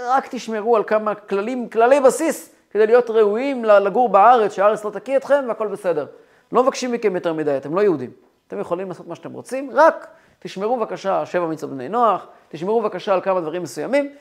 רק 0.08 0.28
תשמרו 0.30 0.76
על 0.76 0.84
כמה 0.84 1.14
כללים, 1.14 1.68
כללי 1.68 2.00
בסיס, 2.00 2.54
כדי 2.70 2.86
להיות 2.86 3.10
ראויים 3.10 3.64
לגור 3.64 4.08
בארץ, 4.08 4.52
שהארץ 4.52 4.84
לא 4.84 4.90
תקיא 4.90 5.16
אתכם 5.16 5.44
והכל 5.48 5.66
בסדר. 5.66 6.06
לא 6.52 6.62
מבקשים 6.62 6.92
מכם 6.92 7.14
יותר 7.14 7.32
מדי, 7.32 7.56
אתם 7.56 7.74
לא 7.74 7.80
יהודים. 7.80 8.10
אתם 8.48 8.60
יכולים 8.60 8.88
לעשות 8.88 9.06
מה 9.06 9.14
שאתם 9.14 9.32
רוצים, 9.32 9.70
רק 9.74 10.06
תשמרו 10.38 10.76
בבקשה 10.76 11.26
שבע 11.26 11.46
מצוות 11.46 11.72
בני 11.72 11.88
נוח, 11.88 12.26
תשמרו 12.48 12.82
בבקשה 12.82 13.14
על 13.14 13.20
כמה 13.20 13.40
דברים 13.40 13.62
מסוימים, 13.62 14.14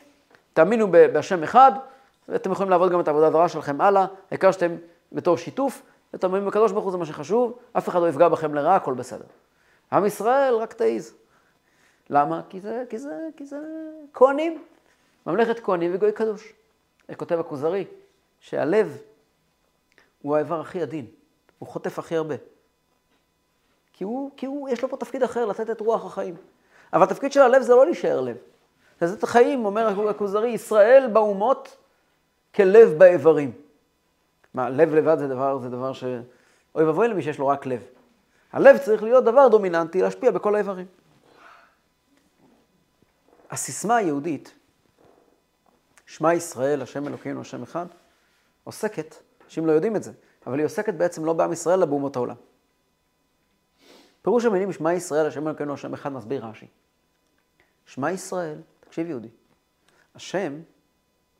תאמינו 0.53 0.91
בהשם 0.91 1.43
אחד, 1.43 1.71
ואתם 2.29 2.51
יכולים 2.51 2.69
לעבוד 2.69 2.91
גם 2.91 2.99
את 2.99 3.07
העבודה 3.07 3.27
הזרה 3.27 3.49
שלכם 3.49 3.81
הלאה, 3.81 4.05
העיקר 4.31 4.51
שאתם 4.51 4.75
בתור 5.11 5.37
שיתוף, 5.37 5.81
אתם 6.15 6.27
אומרים 6.27 6.45
בקדוש 6.45 6.71
ברוך 6.71 6.83
הוא 6.83 6.91
זה 6.91 6.97
מה 6.97 7.05
שחשוב, 7.05 7.59
אף 7.73 7.89
אחד 7.89 8.01
לא 8.01 8.09
יפגע 8.09 8.29
בכם 8.29 8.53
לרעה, 8.53 8.75
הכל 8.75 8.93
בסדר. 8.93 9.25
עם 9.91 10.05
ישראל, 10.05 10.55
רק 10.55 10.73
תעיז. 10.73 11.13
למה? 12.09 12.41
כי 12.49 12.59
זה, 12.59 12.83
כי 12.89 12.97
זה, 12.97 13.27
כי 13.37 13.45
זה 13.45 13.57
כהנים. 14.13 14.63
ממלכת 15.25 15.59
כהנים 15.59 15.91
וגוי 15.95 16.11
קדוש. 16.11 16.53
כותב 17.17 17.39
הכוזרי, 17.39 17.85
שהלב 18.39 18.97
הוא 20.21 20.35
האיבר 20.35 20.61
הכי 20.61 20.81
עדין. 20.81 21.05
הוא 21.59 21.69
חוטף 21.69 21.99
הכי 21.99 22.15
הרבה. 22.15 22.35
כי 23.93 24.03
הוא, 24.03 24.31
כי 24.37 24.45
הוא, 24.45 24.69
יש 24.69 24.83
לו 24.83 24.89
פה 24.89 24.97
תפקיד 24.97 25.23
אחר, 25.23 25.45
לתת 25.45 25.69
את 25.69 25.81
רוח 25.81 26.05
החיים. 26.05 26.35
אבל 26.93 27.03
התפקיד 27.03 27.31
של 27.31 27.41
הלב 27.41 27.61
זה 27.61 27.75
לא 27.75 27.85
להישאר 27.85 28.21
לב. 28.21 28.37
לתת 29.01 29.23
החיים, 29.23 29.65
אומר 29.65 30.09
הכוזרי, 30.09 30.49
ישראל 30.49 31.09
באומות 31.13 31.77
כלב 32.55 32.93
באיברים. 32.97 33.51
מה, 34.57 34.69
לב 34.69 34.93
לבד 34.93 35.17
זה 35.19 35.27
דבר, 35.27 35.59
זה 35.59 35.69
דבר 35.69 35.93
ש... 35.93 36.03
אוי 36.75 36.83
ואבוי 36.83 37.07
למי 37.07 37.21
שיש 37.21 37.39
לו 37.39 37.47
רק 37.47 37.65
לב. 37.65 37.83
הלב 38.51 38.77
צריך 38.77 39.03
להיות 39.03 39.23
דבר 39.23 39.47
דומיננטי, 39.47 40.01
להשפיע 40.01 40.31
בכל 40.31 40.55
האיברים. 40.55 40.85
הסיסמה 43.49 43.95
היהודית, 43.95 44.53
שמע 46.05 46.33
ישראל, 46.33 46.81
השם 46.81 47.07
אלוקינו, 47.07 47.41
השם 47.41 47.63
אחד, 47.63 47.85
עוסקת, 48.63 49.15
אנשים 49.45 49.65
לא 49.65 49.71
יודעים 49.71 49.95
את 49.95 50.03
זה, 50.03 50.11
אבל 50.47 50.59
היא 50.59 50.65
עוסקת 50.65 50.93
בעצם 50.93 51.25
לא 51.25 51.33
בעם 51.33 51.53
ישראל, 51.53 51.77
אלא 51.77 51.85
באומות 51.85 52.15
העולם. 52.15 52.35
פירוש 54.21 54.45
המילים 54.45 54.73
שמע 54.73 54.93
ישראל, 54.93 55.25
השם 55.25 55.47
אלוקינו, 55.47 55.73
השם 55.73 55.93
אחד, 55.93 56.11
מסביר 56.11 56.45
רש"י. 56.45 56.67
שמע 57.85 58.11
ישראל, 58.11 58.61
תקשיב 58.79 59.09
יהודי, 59.09 59.29
השם 60.15 60.61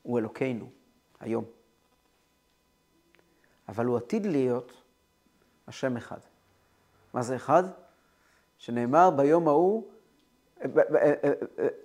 הוא 0.03 0.19
אלוקינו, 0.19 0.69
היום. 1.19 1.56
אבל 3.69 3.85
הוא 3.85 3.97
עתיד 3.97 4.25
להיות 4.25 4.71
השם 5.67 5.97
אחד. 5.97 6.19
מה 7.13 7.21
זה 7.21 7.35
אחד? 7.35 7.63
שנאמר 8.57 9.09
ביום 9.09 9.47
ההוא, 9.47 9.83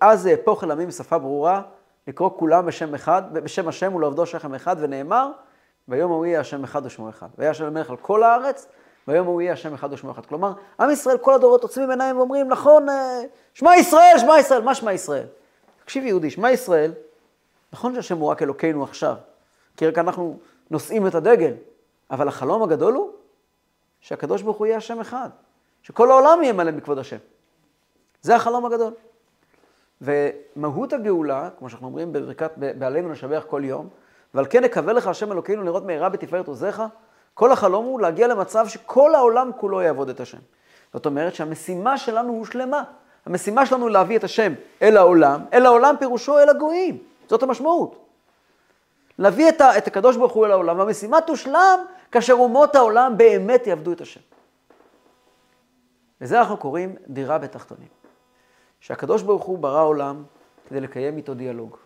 אז 0.01 0.27
אהפוך 0.27 0.64
אל 0.64 0.71
עמים 0.71 0.88
בשפה 0.88 1.18
ברורה, 1.18 1.62
לקרוא 2.07 2.31
כולם 2.37 2.66
בשם 2.66 2.95
אחד, 2.95 3.23
בשם 3.33 3.68
השם 3.68 3.95
ולעובדו 3.95 4.27
שכם 4.27 4.55
אחד, 4.55 4.77
ונאמר, 4.79 5.31
ביום 5.88 6.12
ההוא 6.12 6.27
יהיה 6.27 6.40
השם 6.40 6.64
אחד 6.64 6.87
ושמו 6.87 7.09
אחד. 7.09 7.27
והיה 7.38 7.51
השם 7.51 7.64
המלך 7.64 7.90
על 7.90 7.97
כל 7.97 8.23
הארץ, 8.23 8.66
ביום 9.07 9.27
ההוא 9.27 9.40
יהיה 9.40 9.53
השם 9.53 9.75
אחד 9.75 9.92
ושמו 9.92 10.11
אחד. 10.11 10.27
כלומר, 10.27 10.53
עם 10.81 10.90
ישראל, 10.90 11.18
כל 11.18 11.35
הדורות 11.35 11.62
עוצמים 11.62 11.90
עיניים 11.90 12.16
ואומרים, 12.16 12.49
נכון, 12.49 12.88
אה, 12.88 13.21
שמע 13.55 13.77
ישראל, 13.77 14.14
שמע 14.18 14.38
ישראל, 14.38 14.62
מה 14.62 14.75
שמע 14.75 14.92
ישראל? 14.92 15.27
תקשיב 15.85 16.05
יהודי, 16.05 16.31
שמע 16.31 16.51
ישראל, 16.51 16.92
נכון 17.73 17.95
שהשם 17.95 18.18
הוא 18.18 18.29
רק 18.29 18.42
אלוקינו 18.42 18.85
עכשיו, 18.85 19.16
כי 19.77 19.87
רק 19.87 19.99
אנחנו 19.99 20.38
נושאים 20.71 21.07
את 21.07 21.14
הדגל, 21.14 21.53
אבל 22.12 22.29
החלום 22.29 22.62
הגדול 22.62 22.94
הוא 22.94 23.11
שהקדוש 24.01 24.42
ברוך 24.42 24.57
הוא 24.57 24.66
יהיה 24.66 24.77
השם 24.77 25.01
אחד, 25.01 25.29
שכל 25.83 26.11
העולם 26.11 26.42
יהיה 26.42 26.53
מלא 26.53 26.70
מכבוד 26.70 26.98
השם. 26.98 27.16
זה 28.22 28.37
החלום 28.37 28.66
הגדול. 28.66 28.92
ומהות 30.01 30.92
הגאולה, 30.92 31.48
כמו 31.59 31.68
שאנחנו 31.68 31.87
אומרים 31.87 32.12
בברכת, 32.12 32.51
בעלינו 32.57 33.09
נשבח 33.09 33.44
כל 33.48 33.62
יום, 33.64 33.88
ועל 34.35 34.46
כן 34.51 34.64
נקווה 34.64 34.92
לך 34.92 35.07
השם 35.07 35.33
אלוקינו 35.33 35.62
לראות 35.62 35.87
מהרה 35.87 36.09
בתפארת 36.09 36.48
עוזיך, 36.48 36.83
כל 37.35 37.53
החלום 37.53 37.85
הוא 37.85 38.01
להגיע 38.01 38.27
למצב 38.27 38.68
שכל 38.68 39.14
העולם 39.14 39.51
כולו 39.57 39.83
יעבוד 39.83 40.09
את 40.09 40.20
השם. 40.20 40.38
זאת 40.92 41.07
אומרת 41.07 41.35
שהמשימה 41.35 41.98
שלנו 41.98 42.33
הושלמה. 42.33 42.83
המשימה 43.27 43.66
שלנו 43.66 43.88
להביא 43.88 44.18
את 44.18 44.25
השם 44.25 44.53
אל 44.83 44.96
העולם, 44.96 45.40
אל 45.53 45.66
העולם 45.66 45.94
פירושו 45.98 46.38
אל 46.38 46.48
הגויים. 46.48 46.98
זאת 47.29 47.42
המשמעות. 47.42 47.98
להביא 49.18 49.48
את, 49.48 49.61
ה, 49.61 49.79
את 49.79 49.87
הקדוש 49.87 50.16
ברוך 50.16 50.33
הוא 50.33 50.46
אל 50.46 50.51
העולם, 50.51 50.79
והמשימה 50.79 51.20
תושלם 51.20 51.79
כאשר 52.12 52.33
אומות 52.33 52.75
העולם 52.75 53.14
באמת 53.16 53.66
יעבדו 53.66 53.92
את 53.92 54.01
השם. 54.01 54.20
לזה 56.20 56.38
אנחנו 56.40 56.57
קוראים 56.57 56.96
דירה 57.09 57.38
בתחתונים. 57.38 57.88
שהקדוש 58.81 59.22
ברוך 59.22 59.44
הוא 59.44 59.59
ברא 59.59 59.83
עולם 59.83 60.25
כדי 60.68 60.81
לקיים 60.81 61.16
איתו 61.16 61.35
דיאלוג. 61.35 61.77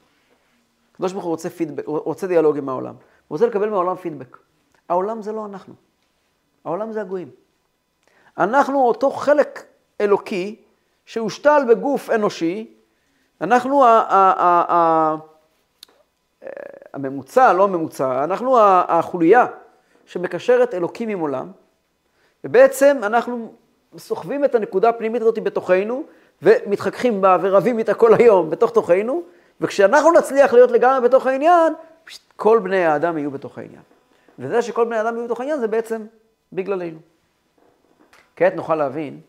הקדוש 0.93 1.13
ברוך 1.13 1.25
הוא 1.25 1.31
רוצה, 1.31 1.51
פידבק, 1.51 1.87
רוצה 1.87 2.27
דיאלוג 2.27 2.59
עם 2.59 2.69
העולם. 2.69 2.95
הוא 2.95 3.37
רוצה 3.37 3.47
לקבל 3.47 3.69
מהעולם 3.69 3.97
פידבק. 3.97 4.37
העולם 4.89 5.23
זה 5.23 5.33
לא 5.33 5.47
אנחנו. 5.47 5.75
העולם 6.65 6.93
זה 6.93 7.01
הגויים. 7.01 7.31
אנחנו 8.39 8.83
אותו 8.89 9.11
חלק 9.11 9.65
אלוקי 10.01 10.63
שהושתל 11.07 11.63
בגוף 11.69 12.11
אנושי, 12.11 12.75
אנחנו 13.41 13.85
ה- 13.85 15.17
הממוצע, 16.95 17.53
לא 17.53 17.65
הממוצע, 17.65 18.25
אנחנו 18.25 18.59
החוליה 18.61 19.47
שמקשרת 20.07 20.75
אלוקים 20.75 21.09
עם 21.09 21.21
עולם, 21.21 21.53
ובעצם 22.45 22.97
אנחנו 23.03 23.55
סוחבים 23.99 24.45
את 24.45 24.55
הנקודה 24.55 24.89
הפנימית 24.89 25.23
הזאת 25.23 25.39
בתוכנו, 25.39 26.05
ומתחככים 26.43 27.21
בה 27.21 27.39
ורבים 27.41 27.79
איתה 27.79 27.95
כל 27.95 28.15
היום 28.15 28.51
בתוך 28.51 28.71
תוכנו, 28.71 29.23
וכשאנחנו 29.61 30.13
נצליח 30.13 30.53
להיות 30.53 30.71
לגמרי 30.71 31.09
בתוך 31.09 31.27
העניין, 31.27 31.73
כל 32.37 32.59
בני 32.59 32.85
האדם 32.85 33.19
יהיו 33.19 33.31
בתוך 33.31 33.59
העניין. 33.59 33.83
וזה 34.39 34.63
שכל 34.63 34.85
בני 34.85 34.97
האדם 34.97 35.17
יהיו 35.17 35.25
בתוך 35.25 35.41
העניין 35.41 35.61
זה 35.61 35.69
בעצם 35.69 36.07
בגללנו. 36.53 36.99
כעת 38.37 38.55
נוכל 38.55 38.75
להבין 38.75 39.21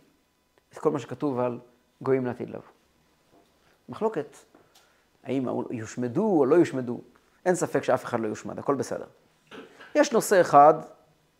את 0.74 0.78
כל 0.78 0.92
מה 0.92 1.00
שכתוב 1.00 1.40
על 1.40 1.60
גויים 2.02 2.26
לעתיד 2.26 2.50
לבוא. 2.50 2.62
מחלוקת, 3.90 4.36
האם 5.24 5.48
יושמדו 5.72 6.40
או 6.40 6.46
לא 6.46 6.56
יושמדו, 6.56 7.02
אין 7.46 7.56
ספק 7.56 7.84
שאף 7.84 8.04
אחד 8.04 8.20
לא 8.20 8.28
יושמד, 8.28 8.60
הכל 8.60 8.76
בסדר. 8.76 9.06
יש 9.98 10.12
נושא 10.12 10.42
אחד 10.42 10.74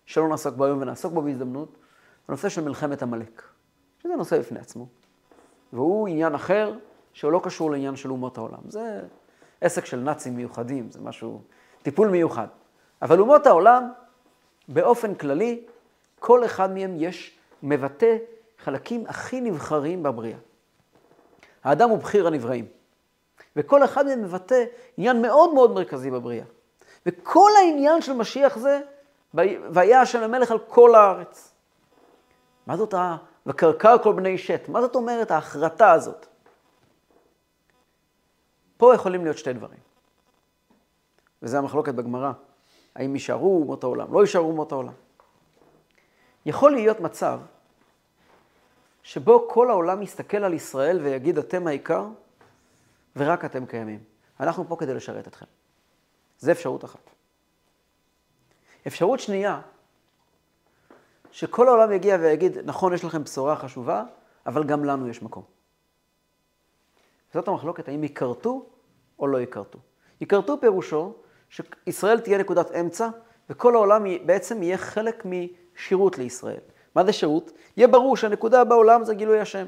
שלא 0.06 0.28
נעסוק 0.28 0.56
בו 0.56 0.66
היום 0.66 0.82
ונעסוק 0.82 1.14
בו 1.14 1.22
בהזדמנות, 1.22 1.78
הנושא 2.28 2.50
של 2.50 2.64
מלחמת 2.64 3.02
עמלק, 3.02 3.44
שזה 4.04 4.16
נושא 4.16 4.40
בפני 4.40 4.60
עצמו. 4.60 4.88
והוא 5.74 6.08
עניין 6.08 6.36
אחר 6.36 6.74
שהוא 7.14 7.32
לא 7.32 7.42
קשור 7.44 7.72
לעניין 7.72 7.96
של 7.96 8.12
אומות 8.12 8.38
העולם. 8.38 8.60
זה 8.70 9.02
עסק 9.62 9.86
של 9.86 10.00
נאצים 10.00 10.36
מיוחדים, 10.36 10.92
זה 10.92 11.02
משהו, 11.02 11.42
טיפול 11.84 12.08
מיוחד. 12.08 12.48
אבל 13.02 13.20
אומות 13.20 13.48
העולם, 13.48 13.92
באופן 14.68 15.16
כללי, 15.16 15.64
כל 16.20 16.46
אחד 16.46 16.74
מהם 16.74 16.94
יש, 16.98 17.38
מבטא 17.64 18.18
חלקים 18.60 19.04
הכי 19.08 19.42
נבחרים 19.42 20.04
בבריאה. 20.04 20.38
האדם 21.64 21.90
הוא 21.90 21.98
בחיר 21.98 22.28
הנבראים. 22.28 22.66
וכל 23.56 23.84
אחד 23.84 24.06
מהם 24.06 24.24
מבטא 24.24 24.64
עניין 24.98 25.22
מאוד 25.22 25.54
מאוד 25.54 25.72
מרכזי 25.72 26.12
בבריאה. 26.12 26.46
וכל 27.08 27.50
העניין 27.58 28.02
של 28.02 28.14
משיח 28.14 28.58
זה, 28.58 28.82
והיה 29.34 30.02
השם 30.02 30.24
המלך 30.24 30.52
על 30.52 30.60
כל 30.60 30.96
הארץ. 30.96 31.54
מה 32.68 32.78
זאת 32.78 32.94
ה... 32.94 33.18
וקרקר 33.46 33.98
כל 34.04 34.14
בני 34.14 34.38
שת? 34.38 34.70
מה 34.70 34.82
זאת 34.82 34.96
אומרת 34.96 35.32
ההחרטה 35.32 35.92
הזאת? 35.92 36.26
פה 38.78 38.96
יכולים 38.96 39.24
להיות 39.24 39.38
שתי 39.38 39.54
דברים. 39.54 39.80
וזה 41.42 41.58
המחלוקת 41.58 41.94
בגמרא. 41.94 42.32
האם 42.96 43.16
יישארו 43.16 43.60
אומות 43.62 43.84
העולם, 43.84 44.14
לא 44.14 44.22
יישארו 44.22 44.48
אומות 44.48 44.72
העולם. 44.72 44.94
יכול 46.46 46.72
להיות 46.72 47.00
מצב 47.00 47.40
שבו 49.04 49.48
כל 49.50 49.70
העולם 49.70 50.02
יסתכל 50.02 50.38
על 50.38 50.54
ישראל 50.54 51.00
ויגיד, 51.00 51.38
אתם 51.38 51.68
העיקר, 51.68 52.06
ורק 53.16 53.46
אתם 53.46 53.66
קיימים. 53.66 54.00
אנחנו 54.40 54.68
פה 54.68 54.76
כדי 54.76 54.94
לשרת 54.94 55.28
אתכם. 55.28 55.46
זו 56.40 56.52
אפשרות 56.52 56.86
אחת. 56.86 57.10
אפשרות 58.88 59.20
שנייה, 59.20 59.62
שכל 61.32 61.68
העולם 61.68 61.92
יגיע 61.92 62.18
ויגיד, 62.22 62.58
נכון, 62.64 62.94
יש 62.94 63.04
לכם 63.04 63.24
בשורה 63.24 63.56
חשובה, 63.56 64.04
אבל 64.46 64.64
גם 64.64 64.86
לנו 64.86 65.10
יש 65.10 65.22
מקום. 65.22 65.44
זאת 67.34 67.48
המחלוקת, 67.48 67.88
האם 67.88 68.04
ייכרתו 68.04 68.66
או 69.20 69.28
לא 69.28 69.38
ייכרתו. 69.38 69.80
ייכרתו 70.22 70.62
פירושו 70.62 71.14
שישראל 71.50 72.20
תהיה 72.20 72.38
נקודת 72.38 72.72
אמצע, 72.72 73.10
וכל 73.50 73.76
העולם 73.76 74.06
בעצם 74.26 74.64
יהיה 74.64 74.78
חלק 74.78 75.26
משירות 75.26 76.18
לישראל. 76.18 76.60
מה 76.96 77.06
זה 77.06 77.14
שירות? 77.14 77.52
יהיה 77.78 77.88
ברור 77.88 78.18
שהנקודה 78.18 78.64
בעולם 78.64 79.04
זה 79.04 79.14
גילוי 79.14 79.40
השם. 79.40 79.68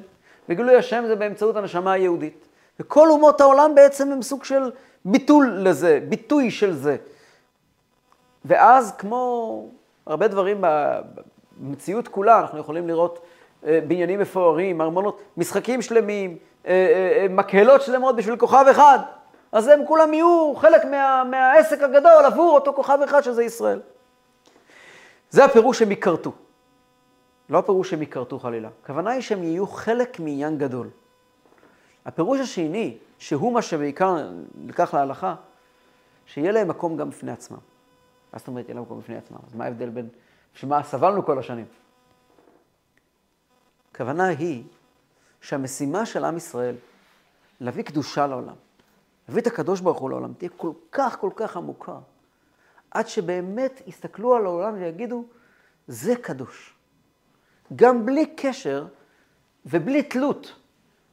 וגילוי 0.49 0.75
השם 0.75 1.03
זה 1.07 1.15
באמצעות 1.15 1.55
הנשמה 1.55 1.91
היהודית. 1.91 2.47
וכל 2.79 3.09
אומות 3.09 3.41
העולם 3.41 3.75
בעצם 3.75 4.11
הם 4.11 4.21
סוג 4.21 4.43
של 4.43 4.71
ביטול 5.05 5.57
לזה, 5.57 5.99
ביטוי 6.09 6.51
של 6.51 6.73
זה. 6.73 6.97
ואז 8.45 8.95
כמו 8.97 9.65
הרבה 10.05 10.27
דברים 10.27 10.63
במציאות 11.59 12.07
כולה, 12.07 12.39
אנחנו 12.39 12.59
יכולים 12.59 12.87
לראות 12.87 13.19
אה, 13.65 13.79
בניינים 13.87 14.19
מפוארים, 14.19 14.81
ארמונות, 14.81 15.21
משחקים 15.37 15.81
שלמים, 15.81 16.37
אה, 16.67 16.71
אה, 16.71 17.27
מקהלות 17.29 17.81
שלמות 17.81 18.15
בשביל 18.15 18.37
כוכב 18.37 18.65
אחד. 18.71 18.99
אז 19.51 19.67
הם 19.67 19.85
כולם 19.87 20.13
יהיו 20.13 20.53
חלק 20.55 20.85
מה, 20.85 21.23
מהעסק 21.23 21.81
הגדול 21.81 22.25
עבור 22.25 22.55
אותו 22.55 22.73
כוכב 22.73 22.99
אחד 23.03 23.21
שזה 23.21 23.43
ישראל. 23.43 23.79
זה 25.29 25.45
הפירוש 25.45 25.79
שהם 25.79 25.91
ייכרתו. 25.91 26.31
לא 27.49 27.57
הפירוש 27.57 27.89
שהם 27.89 28.01
ייכרתו 28.01 28.39
חלילה. 28.39 28.69
הכוונה 28.83 29.11
היא 29.11 29.21
שהם 29.21 29.43
יהיו 29.43 29.67
חלק 29.67 30.19
מעניין 30.19 30.57
גדול. 30.57 30.87
הפירוש 32.09 32.39
השני, 32.39 32.97
שהוא 33.19 33.53
מה 33.53 33.61
שבעיקר 33.61 34.31
נלקח 34.55 34.93
להלכה, 34.93 35.35
שיהיה 36.25 36.51
להם 36.51 36.67
מקום 36.67 36.97
גם 36.97 37.09
בפני 37.09 37.31
עצמם. 37.31 37.57
מה 38.33 38.39
זאת 38.39 38.47
אומרת, 38.47 38.65
יהיה 38.65 38.75
להם 38.75 38.83
מקום 38.83 38.99
בפני 38.99 39.17
עצמם? 39.17 39.37
אז 39.47 39.55
מה 39.55 39.65
ההבדל 39.65 39.89
בין, 39.89 40.09
בשביל 40.55 40.69
מה 40.69 40.83
סבלנו 40.83 41.25
כל 41.25 41.39
השנים? 41.39 41.65
הכוונה 43.91 44.27
היא 44.27 44.63
שהמשימה 45.41 46.05
של 46.05 46.25
עם 46.25 46.37
ישראל, 46.37 46.75
להביא 47.61 47.83
קדושה 47.83 48.27
לעולם, 48.27 48.55
להביא 49.27 49.41
את 49.41 49.47
הקדוש 49.47 49.81
ברוך 49.81 49.99
הוא 49.99 50.09
לעולם, 50.09 50.33
תהיה 50.33 50.49
כל 50.57 50.71
כך 50.91 51.19
כל 51.19 51.31
כך 51.35 51.57
עמוקה, 51.57 51.97
עד 52.91 53.07
שבאמת 53.07 53.81
יסתכלו 53.87 54.35
על 54.35 54.45
העולם 54.45 54.73
ויגידו, 54.73 55.25
זה 55.87 56.15
קדוש. 56.15 56.75
גם 57.75 58.05
בלי 58.05 58.25
קשר 58.35 58.87
ובלי 59.65 60.03
תלות 60.03 60.58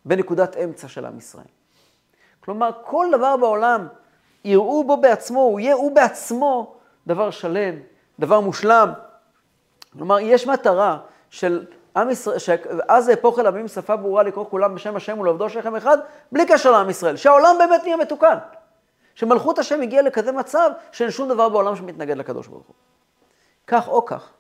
בנקודת 0.07 0.57
אמצע 0.57 0.89
של 0.89 1.07
עם 1.07 1.19
ישראל. 1.19 1.47
כלומר, 2.41 2.71
כל 2.85 3.07
דבר 3.13 3.37
בעולם, 3.37 3.89
יראו 4.45 4.85
בו 4.85 4.97
בעצמו, 4.97 5.41
הוא 5.41 5.61
יהיה 5.61 5.75
הוא 5.75 5.95
בעצמו 5.95 6.77
דבר 7.07 7.31
שלם, 7.31 7.75
דבר 8.19 8.41
מושלם. 8.41 8.93
כלומר, 9.93 10.19
יש 10.21 10.47
מטרה 10.47 10.99
של 11.31 11.67
עם 11.97 12.11
ישראל, 12.11 12.39
שאז 12.39 13.11
אל 13.39 13.47
עמים 13.47 13.69
שפה 13.69 13.97
ברורה 13.97 14.23
לקרוא 14.23 14.47
כולם 14.51 14.75
בשם 14.75 14.97
השם 14.97 15.19
ולעובדו 15.19 15.51
שכם 15.51 15.77
אחד, 15.77 15.99
בלי 16.33 16.47
קשר 16.47 16.71
לעם 16.71 16.91
ישראל, 16.91 17.17
שהעולם 17.17 17.57
באמת 17.59 17.83
נהיה 17.85 17.97
מתוקן. 17.97 18.37
שמלכות 19.15 19.59
השם 19.59 19.83
הגיעה 19.83 20.03
לכזה 20.03 20.33
מצב 20.33 20.71
שאין 20.93 21.11
שום 21.11 21.29
דבר 21.29 21.49
בעולם 21.49 21.77
שמתנגד 21.77 22.17
לקדוש 22.17 22.47
ברוך 22.47 22.67
הוא. 22.67 22.75
כך 23.67 23.89
או 23.89 24.05
כך, 24.05 24.31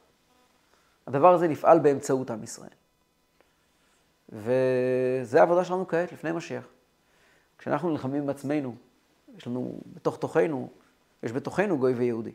הדבר 1.06 1.34
הזה 1.34 1.48
נפעל 1.48 1.78
באמצעות 1.78 2.30
עם 2.30 2.42
ישראל. 2.42 2.70
וזה 4.28 5.40
העבודה 5.40 5.64
שלנו 5.64 5.88
כעת, 5.88 6.12
לפני 6.12 6.32
משיח. 6.32 6.68
כשאנחנו 7.58 7.90
נלחמים 7.90 8.22
עם 8.22 8.28
עצמנו, 8.28 8.74
יש 9.36 9.46
לנו 9.46 9.80
בתוך 9.94 10.16
תוכנו, 10.16 10.70
יש 11.22 11.32
בתוכנו 11.32 11.78
גוי 11.78 11.92
ויהודי. 11.92 12.32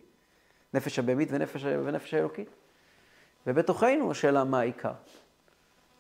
נפש 0.74 1.00
הבהמית 1.00 1.30
ונפש, 1.32 1.64
ונפש 1.64 2.14
האלוקית. 2.14 2.50
ובתוכנו 3.48 4.12
השאלה 4.12 4.44
מה 4.44 4.60
העיקר. 4.60 4.94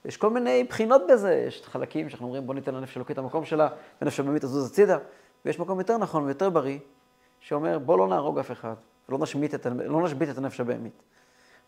יש 0.05 0.17
כל 0.17 0.29
מיני 0.29 0.63
בחינות 0.63 1.01
בזה, 1.09 1.33
יש 1.47 1.61
חלקים 1.65 2.09
שאנחנו 2.09 2.25
אומרים 2.25 2.47
בוא 2.47 2.55
ניתן 2.55 2.75
לנפש 2.75 2.97
האלוקית 2.97 3.13
את 3.13 3.23
המקום 3.23 3.45
שלה, 3.45 3.69
ונפש 4.01 4.19
הבהמית 4.19 4.41
תזוז 4.41 4.71
הצידה, 4.71 4.97
ויש 5.45 5.59
מקום 5.59 5.79
יותר 5.79 5.97
נכון 5.97 6.23
ויותר 6.23 6.49
בריא, 6.49 6.79
שאומר 7.39 7.79
בוא 7.79 7.97
לא 7.97 8.07
נהרוג 8.07 8.39
אף 8.39 8.51
אחד, 8.51 8.73
ולא 9.09 9.17
נשבית 9.19 9.55
את, 9.55 9.65
לא 9.65 10.03
נשבית 10.03 10.29
את 10.29 10.37
הנפש 10.37 10.59
הבהמית. 10.59 11.03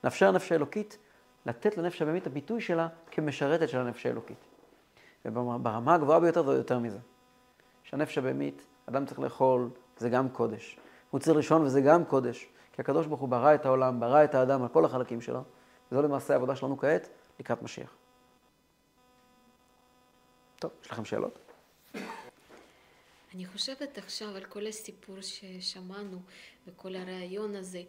נאפשר 0.03 0.31
לנפש 0.31 0.51
האלוקית 0.51 0.97
לתת 1.45 1.77
לנפש 1.77 2.01
הבהמית 2.01 2.27
הביטוי 2.27 2.61
שלה 2.61 2.87
כמשרתת 3.11 3.69
של 3.69 3.77
הנפש 3.77 4.05
האלוקית. 4.05 4.37
וברמה 5.25 5.95
הגבוהה 5.95 6.19
ביותר 6.19 6.43
זה 6.43 6.53
יותר 6.53 6.79
מזה. 6.79 6.99
שהנפש 7.83 8.17
הבהמית, 8.17 8.65
אדם 8.85 9.05
צריך 9.05 9.19
לאכול, 9.19 9.69
זה 9.97 10.09
גם 10.09 10.29
קודש. 10.29 10.77
הוא 11.09 11.19
צריך 11.19 11.37
לישון 11.37 11.61
וזה 11.61 11.81
גם 11.81 12.05
קודש. 12.05 12.47
כי 12.73 12.81
הקדוש 12.81 13.07
ברוך 13.07 13.21
הוא 13.21 13.29
ברא 13.29 13.55
את 13.55 13.65
העולם, 13.65 13.99
ברא 13.99 14.23
את 14.23 14.35
האדם 14.35 14.63
על 14.63 14.67
כל 14.67 14.85
החלקים 14.85 15.21
שלו, 15.21 15.43
וזו 15.91 16.01
למעשה 16.01 16.33
העבודה 16.33 16.55
שלנו 16.55 16.77
כעת 16.77 17.09
לקראת 17.39 17.61
משיח. 17.61 17.95
טוב, 20.59 20.71
יש 20.83 20.91
לכם 20.91 21.05
שאלות? 21.05 21.39
אני 23.35 23.45
חושבת 23.45 23.97
עכשיו 23.97 24.35
על 24.35 24.45
כל 24.45 24.67
הסיפור 24.67 25.15
ששמענו 25.21 26.19
וכל 26.67 26.95
הרעיון 26.95 27.55
הזה. 27.55 27.81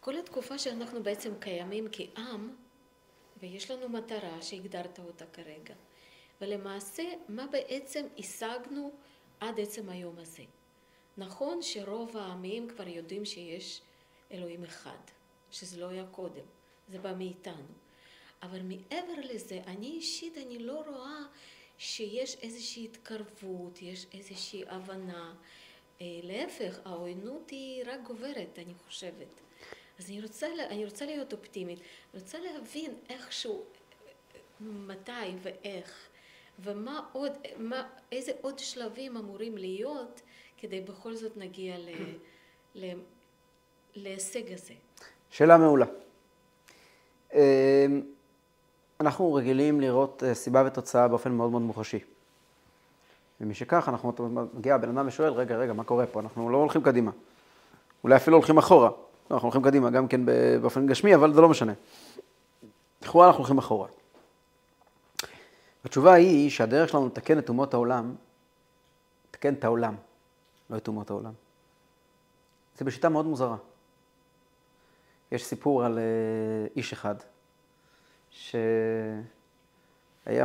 כל 0.00 0.16
התקופה 0.16 0.58
שאנחנו 0.58 1.02
בעצם 1.02 1.32
קיימים 1.40 1.88
כעם, 1.92 2.56
ויש 3.42 3.70
לנו 3.70 3.88
מטרה 3.88 4.42
שהגדרת 4.42 4.98
אותה 4.98 5.26
כרגע, 5.26 5.74
ולמעשה 6.40 7.02
מה 7.28 7.46
בעצם 7.46 8.06
השגנו 8.18 8.90
עד 9.40 9.60
עצם 9.60 9.88
היום 9.88 10.18
הזה. 10.18 10.42
נכון 11.16 11.62
שרוב 11.62 12.16
העמים 12.16 12.68
כבר 12.68 12.88
יודעים 12.88 13.24
שיש 13.24 13.82
אלוהים 14.32 14.64
אחד, 14.64 14.98
שזה 15.50 15.80
לא 15.80 15.88
היה 15.88 16.06
קודם, 16.06 16.44
זה 16.88 16.98
בא 16.98 17.14
מאיתנו. 17.14 17.68
אבל 18.42 18.62
מעבר 18.62 19.20
לזה, 19.24 19.60
אני 19.66 19.86
אישית, 19.86 20.38
אני 20.38 20.58
לא 20.58 20.82
רואה 20.86 21.18
שיש 21.78 22.36
איזושהי 22.42 22.84
התקרבות, 22.84 23.82
יש 23.82 24.06
איזושהי 24.12 24.64
הבנה. 24.68 25.34
אה, 26.00 26.06
להפך, 26.22 26.78
העוינות 26.84 27.50
היא 27.50 27.84
רק 27.86 28.00
גוברת, 28.02 28.58
אני 28.58 28.74
חושבת. 28.86 29.40
אז 29.98 30.10
אני 30.10 30.22
רוצה, 30.22 30.46
אני 30.70 30.84
רוצה 30.84 31.06
להיות 31.06 31.32
אופטימית, 31.32 31.78
אני 32.14 32.22
רוצה 32.22 32.38
להבין 32.38 32.90
איכשהו, 33.10 33.64
מתי 34.60 35.12
ואיך, 35.42 36.08
ומה 36.58 37.00
עוד, 37.12 37.32
מה, 37.56 37.88
איזה 38.12 38.32
עוד 38.40 38.58
שלבים 38.58 39.16
אמורים 39.16 39.58
להיות 39.58 40.22
כדי 40.58 40.80
בכל 40.80 41.14
זאת 41.14 41.36
נגיע 41.36 41.78
ל, 41.78 41.88
ל, 42.74 42.92
להישג 43.94 44.52
הזה. 44.52 44.74
שאלה 45.30 45.58
מעולה. 45.58 45.86
אמ, 47.34 47.40
אנחנו 49.00 49.34
רגילים 49.34 49.80
לראות 49.80 50.22
אה, 50.22 50.34
סיבה 50.34 50.64
ותוצאה 50.66 51.08
באופן 51.08 51.32
מאוד 51.32 51.50
מאוד 51.50 51.62
מוחשי. 51.62 51.98
ומשכך, 53.40 53.88
אנחנו 53.88 54.12
מגיע 54.54 54.74
הבן 54.74 54.98
אדם 54.98 55.08
ושואל, 55.08 55.32
רגע, 55.32 55.56
רגע, 55.56 55.72
מה 55.72 55.84
קורה 55.84 56.06
פה? 56.06 56.20
אנחנו 56.20 56.50
לא 56.50 56.56
הולכים 56.56 56.82
קדימה. 56.82 57.10
אולי 58.04 58.16
אפילו 58.16 58.36
הולכים 58.36 58.58
אחורה. 58.58 58.90
לא, 59.30 59.34
אנחנו 59.34 59.46
הולכים 59.46 59.62
קדימה, 59.62 59.90
גם 59.90 60.08
כן 60.08 60.20
באופן 60.60 60.86
גשמי, 60.86 61.14
אבל 61.14 61.34
זה 61.34 61.40
לא 61.40 61.48
משנה. 61.48 61.72
לכאורה 63.02 63.26
אנחנו 63.26 63.38
הולכים 63.38 63.58
אחורה. 63.58 63.88
התשובה 65.84 66.12
היא 66.12 66.50
שהדרך 66.50 66.88
שלנו 66.88 67.06
לתקן 67.06 67.38
את 67.38 67.48
אומות 67.48 67.74
העולם, 67.74 68.14
לתקן 69.28 69.54
את 69.54 69.64
העולם, 69.64 69.94
לא 70.70 70.76
את 70.76 70.88
אומות 70.88 71.10
העולם. 71.10 71.32
זה 72.78 72.84
בשיטה 72.84 73.08
מאוד 73.08 73.26
מוזרה. 73.26 73.56
יש 75.32 75.44
סיפור 75.44 75.84
על 75.84 75.98
אה, 75.98 76.66
איש 76.76 76.92
אחד, 76.92 77.14
שהיה 78.30 78.54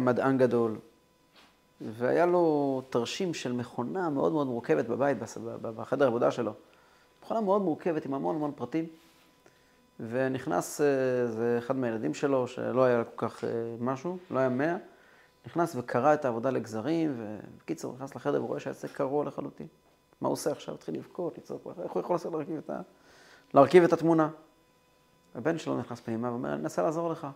מדען 0.02 0.38
גדול, 0.38 0.78
והיה 1.82 2.26
לו 2.26 2.82
תרשים 2.90 3.34
של 3.34 3.52
מכונה 3.52 4.10
מאוד 4.10 4.32
מאוד 4.32 4.48
מורכבת 4.48 4.86
בבית, 4.86 5.18
בחדר 5.62 6.06
העבודה 6.06 6.32
שלו. 6.32 6.54
מכונה 7.24 7.42
מאוד 7.42 7.62
מורכבת 7.62 8.06
עם 8.06 8.14
המון 8.14 8.36
המון 8.36 8.52
פרטים. 8.56 8.88
ונכנס, 10.00 10.82
אה, 10.82 11.28
זה 11.28 11.56
אחד 11.58 11.76
מהילדים 11.76 12.14
שלו, 12.14 12.48
שלא 12.48 12.84
היה 12.84 13.04
כל 13.04 13.28
כך 13.28 13.44
אה, 13.44 13.50
משהו, 13.80 14.18
לא 14.32 14.40
היה 14.40 14.50
מאה, 14.50 14.78
נכנס 15.46 15.76
וקרע 15.76 16.14
את 16.14 16.26
העבודה 16.26 16.50
לגזרים, 16.50 17.16
ובקיצור, 17.18 17.94
נכנס 17.96 18.16
לחדר 18.16 18.44
ורואה 18.44 18.60
שהעסק 18.60 18.92
קרוע 18.92 19.26
לחלוטין. 19.26 19.68
מה 20.22 20.28
הוא 20.28 20.34
עושה 20.34 20.52
עכשיו? 20.52 20.76
התחיל 20.76 20.96
לבכות, 20.96 21.38
לצעוק, 21.38 21.68
איך 21.84 21.92
הוא 21.92 22.02
יכול 22.02 22.18
להרכיב 22.32 22.58
את, 22.58 22.70
ה... 22.70 22.82
להרכיב 23.54 23.84
את 23.84 23.94
התמונה? 23.94 24.30
הבן 25.36 25.58
שלו 25.58 25.78
נכנס 25.78 26.00
פנימה 26.00 26.32
ואומר, 26.32 26.54
אני 26.54 26.62
אנסה 26.62 26.84
לעזור 26.84 27.12
לך. 27.12 27.28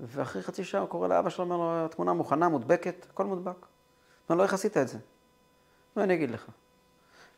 ואחרי 0.00 0.42
חצי 0.42 0.64
שעה 0.64 0.80
הוא 0.80 0.88
קורא 0.88 1.08
לאבא 1.08 1.30
שלו, 1.30 1.44
אומר 1.44 1.56
לו, 1.56 1.84
התמונה 1.84 2.12
מוכנה, 2.12 2.48
מודבקת, 2.48 3.06
הכל 3.10 3.24
מודבק. 3.24 3.66
אומר 4.28 4.38
לו, 4.38 4.42
איך 4.42 4.54
עשית 4.54 4.76
את 4.76 4.88
זה? 4.88 4.98
מה 5.96 6.04
אני 6.04 6.14
אגיד 6.14 6.30
לך? 6.30 6.46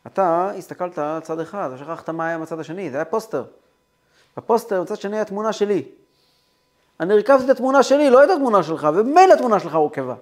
אתה 0.07 0.51
הסתכלת 0.57 0.97
על 0.97 1.19
צד 1.19 1.39
אחד, 1.39 1.69
ושכחת 1.73 2.09
מה 2.09 2.27
היה 2.27 2.39
בצד 2.39 2.59
השני, 2.59 2.91
זה 2.91 2.97
היה 2.97 3.05
פוסטר. 3.05 3.45
בפוסטר, 4.37 4.83
בצד 4.83 4.95
שני, 4.95 5.19
התמונה 5.19 5.53
שלי. 5.53 5.85
אני 6.99 7.13
הרכבתי 7.13 7.45
את 7.45 7.49
התמונה 7.49 7.83
שלי, 7.83 8.09
לא 8.09 8.23
את 8.23 8.29
התמונה 8.29 8.63
שלך, 8.63 8.87
ומילא 8.95 9.33
התמונה 9.33 9.59
שלך 9.59 9.75
הורכבה. 9.75 10.15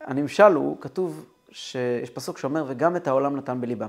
הנמשל 0.00 0.52
הוא, 0.54 0.76
כתוב 0.80 1.26
שיש 1.50 2.10
פסוק 2.10 2.38
שאומר, 2.38 2.64
וגם 2.68 2.96
את 2.96 3.06
העולם 3.06 3.36
נתן 3.36 3.60
בליבם. 3.60 3.88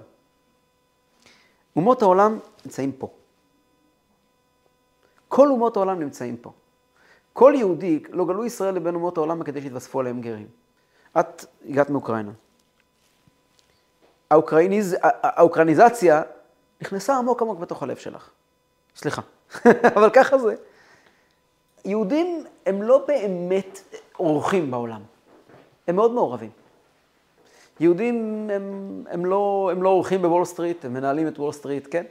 אומות 1.75 2.01
העולם 2.01 2.39
נמצאים 2.65 2.91
פה. 2.91 3.07
כל 5.27 5.47
אומות 5.47 5.75
העולם 5.75 5.99
נמצאים 5.99 6.37
פה. 6.37 6.51
כל 7.33 7.53
יהודי, 7.55 8.03
לא 8.09 8.25
גלו 8.25 8.45
ישראל 8.45 8.75
לבין 8.75 8.95
אומות 8.95 9.17
העולם 9.17 9.43
כדי 9.43 9.61
שיתווספו 9.61 9.99
עליהם 9.99 10.21
גרים. 10.21 10.47
את 11.19 11.45
הגעת 11.65 11.89
מאוקראינה. 11.89 12.31
האוקראיניז, 14.33 14.95
האוקראיניזציה 15.01 16.21
נכנסה 16.81 17.17
עמוק 17.17 17.41
עמוק 17.41 17.59
בתוך 17.59 17.83
הלב 17.83 17.97
שלך. 17.97 18.29
סליחה, 18.95 19.21
אבל 19.95 20.09
ככה 20.09 20.37
זה. 20.37 20.55
יהודים 21.85 22.45
הם 22.65 22.81
לא 22.81 23.05
באמת 23.07 23.79
אורחים 24.19 24.71
בעולם, 24.71 25.01
הם 25.87 25.95
מאוד 25.95 26.11
מעורבים. 26.11 26.49
יהודים 27.79 28.47
הם, 28.53 29.03
הם, 29.09 29.25
לא, 29.25 29.69
הם 29.71 29.83
לא 29.83 29.89
אורחים 29.89 30.21
בוול 30.21 30.45
סטריט, 30.45 30.85
הם 30.85 30.93
מנהלים 30.93 31.27
את 31.27 31.39
וול 31.39 31.51
סטריט, 31.51 31.87
כן? 31.91 32.03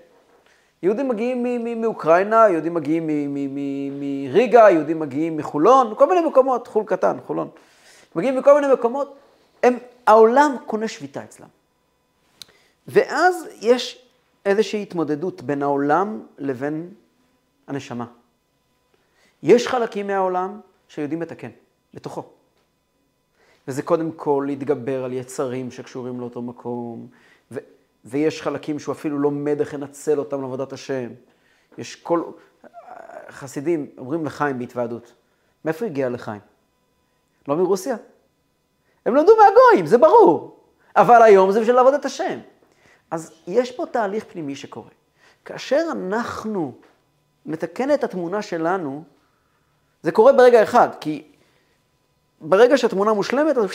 יהודים 0.83 1.09
מגיעים 1.09 1.81
מאוקראינה, 1.81 2.49
יהודים 2.49 2.75
מגיעים 2.75 3.35
מריגה, 4.01 4.71
יהודים 4.71 5.01
מגיעים 5.01 5.37
מחולון, 5.37 5.95
כל 5.97 6.09
מיני 6.09 6.21
מקומות, 6.29 6.67
חור 6.67 6.85
קטן, 6.85 7.17
חולון. 7.27 7.49
מגיעים 8.17 8.39
מכל 8.39 8.61
מיני 8.61 8.73
מקומות, 8.73 9.15
הם, 9.63 9.79
העולם 10.07 10.57
קונה 10.67 10.89
שביתה 10.89 11.25
אצלם. 11.25 11.62
ואז 12.87 13.47
יש 13.61 14.07
איזושהי 14.47 14.83
התמודדות 14.83 15.43
בין 15.43 15.63
העולם 15.63 16.23
לבין 16.39 16.95
הנשמה. 17.67 18.07
יש 19.43 19.69
חלקים 19.69 20.07
מהעולם 20.07 20.61
שיודעים 20.89 21.23
לתקן, 21.23 21.51
לתוכו. 21.95 22.25
וזה 23.69 23.83
קודם 23.83 24.13
כל 24.13 24.45
להתגבר 24.47 25.05
על 25.05 25.13
יצרים 25.13 25.71
שקשורים 25.71 26.21
לאותו 26.21 26.43
מקום, 26.43 27.07
ו- 27.53 27.59
ויש 28.05 28.43
חלקים 28.43 28.79
שהוא 28.79 28.93
אפילו 28.93 29.19
לומד 29.19 29.61
איך 29.61 29.75
לנצל 29.75 30.19
אותם 30.19 30.41
לעבודת 30.41 30.73
השם. 30.73 31.11
יש 31.79 31.97
כל... 31.97 32.23
חסידים 33.31 33.91
אומרים 33.99 34.25
לחיים 34.25 34.59
בהתוועדות. 34.59 35.13
מאיפה 35.65 35.87
הגיע 35.87 36.09
לחיים? 36.09 36.41
לא 37.49 37.57
מרוסיה. 37.57 37.97
הם 39.07 39.15
למדו 39.15 39.33
מהגויים, 39.37 39.87
זה 39.87 39.99
ברור. 39.99 40.57
אבל 40.97 41.23
היום 41.23 41.53
זה 41.53 41.61
בשביל 41.61 41.77
לעבוד 41.77 41.95
את 41.95 42.05
השם. 42.05 42.39
אז 43.13 43.33
יש 43.47 43.73
פה 43.73 43.87
תהליך 43.87 44.25
פנימי 44.25 44.57
שקורה. 44.57 44.91
כאשר 45.45 45.85
אנחנו 45.93 46.75
נתקן 47.47 47.95
את 47.95 48.05
התמונה 48.05 48.43
שלנו, 48.43 49.05
זה 50.03 50.13
קורה 50.13 50.33
ברגע 50.33 50.63
אחד, 50.63 50.89
כי 51.01 51.23
ברגע 52.41 52.79
שהתמונה 52.79 53.13
מושלמת, 53.13 53.57
אז, 53.57 53.69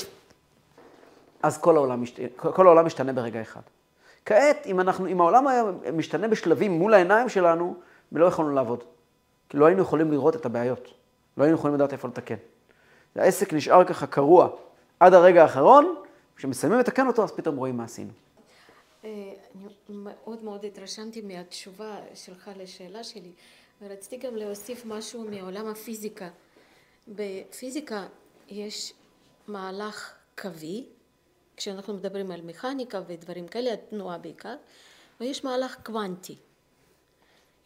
אז 1.43 1.57
כל, 1.57 1.75
העולם 1.75 2.01
משת... 2.01 2.19
כל 2.37 2.67
העולם 2.67 2.85
משתנה 2.85 3.13
ברגע 3.13 3.41
אחד. 3.41 3.61
כעת, 4.25 4.65
אם, 4.65 4.79
אנחנו, 4.79 5.07
אם 5.07 5.21
העולם 5.21 5.47
היה 5.47 5.63
משתנה 5.93 6.27
בשלבים 6.27 6.71
מול 6.71 6.93
העיניים 6.93 7.29
שלנו, 7.29 7.75
ולא 8.11 8.25
יכולנו 8.25 8.53
לעבוד. 8.53 8.83
כי 9.49 9.57
לא 9.57 9.65
היינו 9.65 9.81
יכולים 9.81 10.11
לראות 10.11 10.35
את 10.35 10.45
הבעיות. 10.45 10.93
לא 11.37 11.43
היינו 11.43 11.57
יכולים 11.57 11.75
לדעת 11.75 11.93
איפה 11.93 12.07
לתקן. 12.07 12.35
העסק 13.15 13.53
נשאר 13.53 13.83
ככה 13.83 14.07
קרוע 14.07 14.49
עד 14.99 15.13
הרגע 15.13 15.41
האחרון, 15.41 15.95
כשמסיימים 16.35 16.79
לתקן 16.79 17.07
אותו, 17.07 17.23
אז 17.23 17.31
פתאום 17.31 17.55
רואים 17.55 17.77
מה 17.77 17.83
עשינו. 17.83 18.11
אה, 19.03 19.33
אני 19.55 19.63
מאוד 19.89 20.43
מאוד 20.43 20.65
התרשמתי 20.65 21.21
מהתשובה 21.21 21.99
שלך 22.15 22.51
לשאלה 22.57 23.03
שלי, 23.03 23.31
ורציתי 23.81 24.17
גם 24.17 24.35
להוסיף 24.35 24.85
משהו 24.85 25.23
מעולם 25.23 25.67
הפיזיקה. 25.67 26.29
בפיזיקה 27.07 28.07
יש 28.49 28.93
מהלך 29.47 30.13
קווי, 30.37 30.85
כשאנחנו 31.57 31.93
מדברים 31.93 32.31
על 32.31 32.41
מכניקה 32.41 33.01
ודברים 33.07 33.47
כאלה, 33.47 33.73
התנועה 33.73 34.17
בעיקר, 34.17 34.55
ויש 35.19 35.43
מהלך 35.43 35.77
קוונטי. 35.85 36.35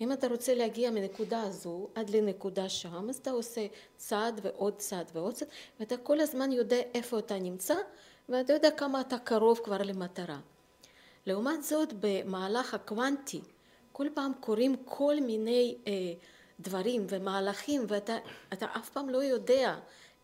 אם 0.02 0.12
אתה 0.12 0.28
רוצה 0.28 0.56
להגיע 0.56 0.92
מנקודה 0.92 1.42
הזו 1.42 1.88
עד 1.96 2.10
לנקודה 2.10 2.70
שם, 2.70 3.10
אז 3.10 3.16
אתה 3.16 3.32
עושה 3.32 3.68
צעד 3.98 4.40
ועוד 4.44 4.78
צעד 4.78 5.12
ועוד 5.14 5.34
צעד, 5.34 5.48
ואתה 5.80 5.98
כל 5.98 6.20
הזמן 6.20 6.52
יודע 6.52 6.78
איפה 6.94 7.20
אתה 7.20 7.40
נמצא, 7.40 7.76
ואתה 8.30 8.54
יודע 8.54 8.72
כמה 8.72 9.02
אתה 9.02 9.20
קרוב 9.20 9.60
כבר 9.64 9.78
למטרה. 9.78 10.40
לעומת 11.26 11.64
זאת, 11.64 11.94
במהלך 12.00 12.74
הקוונטי, 12.74 13.42
כל 13.92 14.08
פעם 14.14 14.32
קורים 14.40 14.76
כל 14.86 15.16
מיני 15.22 15.76
אה, 15.88 15.92
דברים 16.60 17.06
ומהלכים, 17.10 17.86
ואתה 17.88 18.18
אף 18.78 18.90
פעם 18.90 19.10
לא 19.10 19.24
יודע 19.24 19.76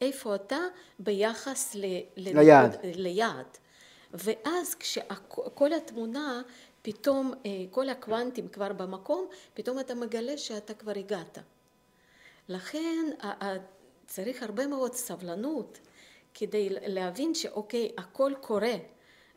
איפה 0.02 0.36
אתה 0.36 0.60
ביחס 1.00 1.76
ל, 1.76 1.86
ליעד. 2.18 2.78
ליעד. 2.84 3.58
ואז 4.14 4.76
כשכל 4.76 5.74
התמונה 5.74 6.42
פתאום 6.82 7.34
אה, 7.46 7.52
כל 7.72 7.90
הקוונטים 7.90 8.48
כבר 8.48 8.74
במקום, 8.74 9.28
פתאום 9.54 9.80
אתה 9.80 9.96
מגלה 9.96 10.38
שאתה 10.38 10.74
כבר 10.74 10.94
הגעת. 10.96 11.38
לכן 12.50 13.06
צריך 14.06 14.44
הרבה 14.44 14.68
מאוד 14.68 14.94
סבלנות 14.94 15.80
כדי 16.34 16.70
להבין 16.70 17.34
שאוקיי, 17.34 17.92
הכל 17.98 18.34
קורה 18.42 18.74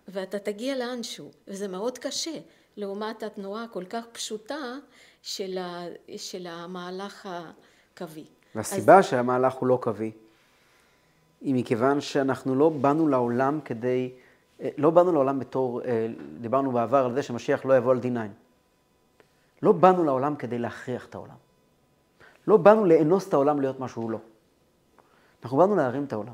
ואתה 0.08 0.38
תגיע 0.38 0.76
לאנשהו, 0.76 1.30
וזה 1.48 1.68
מאוד 1.68 1.98
קשה, 1.98 2.38
לעומת 2.76 3.22
התנועה 3.22 3.64
הכל 3.64 3.84
כך 3.84 4.04
פשוטה 4.12 4.76
של, 5.22 5.58
ה, 5.58 5.84
של 6.16 6.46
המהלך 6.46 7.28
הקווי. 7.30 8.24
והסיבה 8.54 8.98
אז... 8.98 9.04
שהמהלך 9.04 9.54
הוא 9.54 9.66
לא 9.66 9.78
קווי, 9.82 10.12
היא 11.40 11.54
מכיוון 11.54 12.00
שאנחנו 12.00 12.54
לא 12.54 12.68
באנו 12.68 13.08
לעולם 13.08 13.60
כדי 13.64 14.12
לא 14.76 14.90
באנו 14.90 15.12
לעולם 15.12 15.38
בתור, 15.38 15.82
אה, 15.82 16.06
דיברנו 16.40 16.72
בעבר 16.72 17.04
על 17.04 17.14
זה 17.14 17.22
שמשיח 17.22 17.64
לא 17.64 17.76
יבוא 17.76 17.92
על 17.92 17.98
D9. 17.98 18.18
לא 19.62 19.72
באנו 19.72 20.04
לעולם 20.04 20.36
כדי 20.36 20.58
להכריח 20.58 21.06
את 21.06 21.14
העולם. 21.14 21.34
לא 22.46 22.56
באנו 22.56 22.84
לאנוס 22.84 23.28
את 23.28 23.34
העולם 23.34 23.60
להיות 23.60 23.80
מה 23.80 23.88
שהוא 23.88 24.10
לא. 24.10 24.18
אנחנו 25.42 25.58
באנו 25.58 25.76
להרים 25.76 26.04
את 26.04 26.12
העולם. 26.12 26.32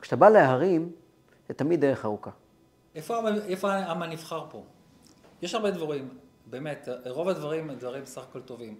כשאתה 0.00 0.16
בא 0.16 0.28
להרים, 0.28 0.92
זה 1.48 1.54
תמיד 1.54 1.80
דרך 1.80 2.04
ארוכה. 2.04 2.30
איפה, 2.94 3.28
איפה 3.28 3.72
העם 3.72 4.02
הנבחר 4.02 4.46
פה? 4.50 4.64
יש 5.42 5.54
הרבה 5.54 5.70
דברים, 5.70 6.08
באמת, 6.46 6.88
רוב 7.06 7.28
הדברים 7.28 7.70
הם 7.70 7.76
דברים 7.76 8.04
סך 8.04 8.22
הכל 8.22 8.40
טובים, 8.40 8.78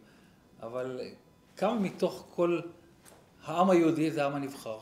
אבל 0.63 1.01
כמה 1.57 1.75
מתוך 1.75 2.27
כל 2.35 2.61
העם 3.45 3.71
היהודי 3.71 4.11
זה 4.11 4.23
העם 4.23 4.35
הנבחר? 4.35 4.79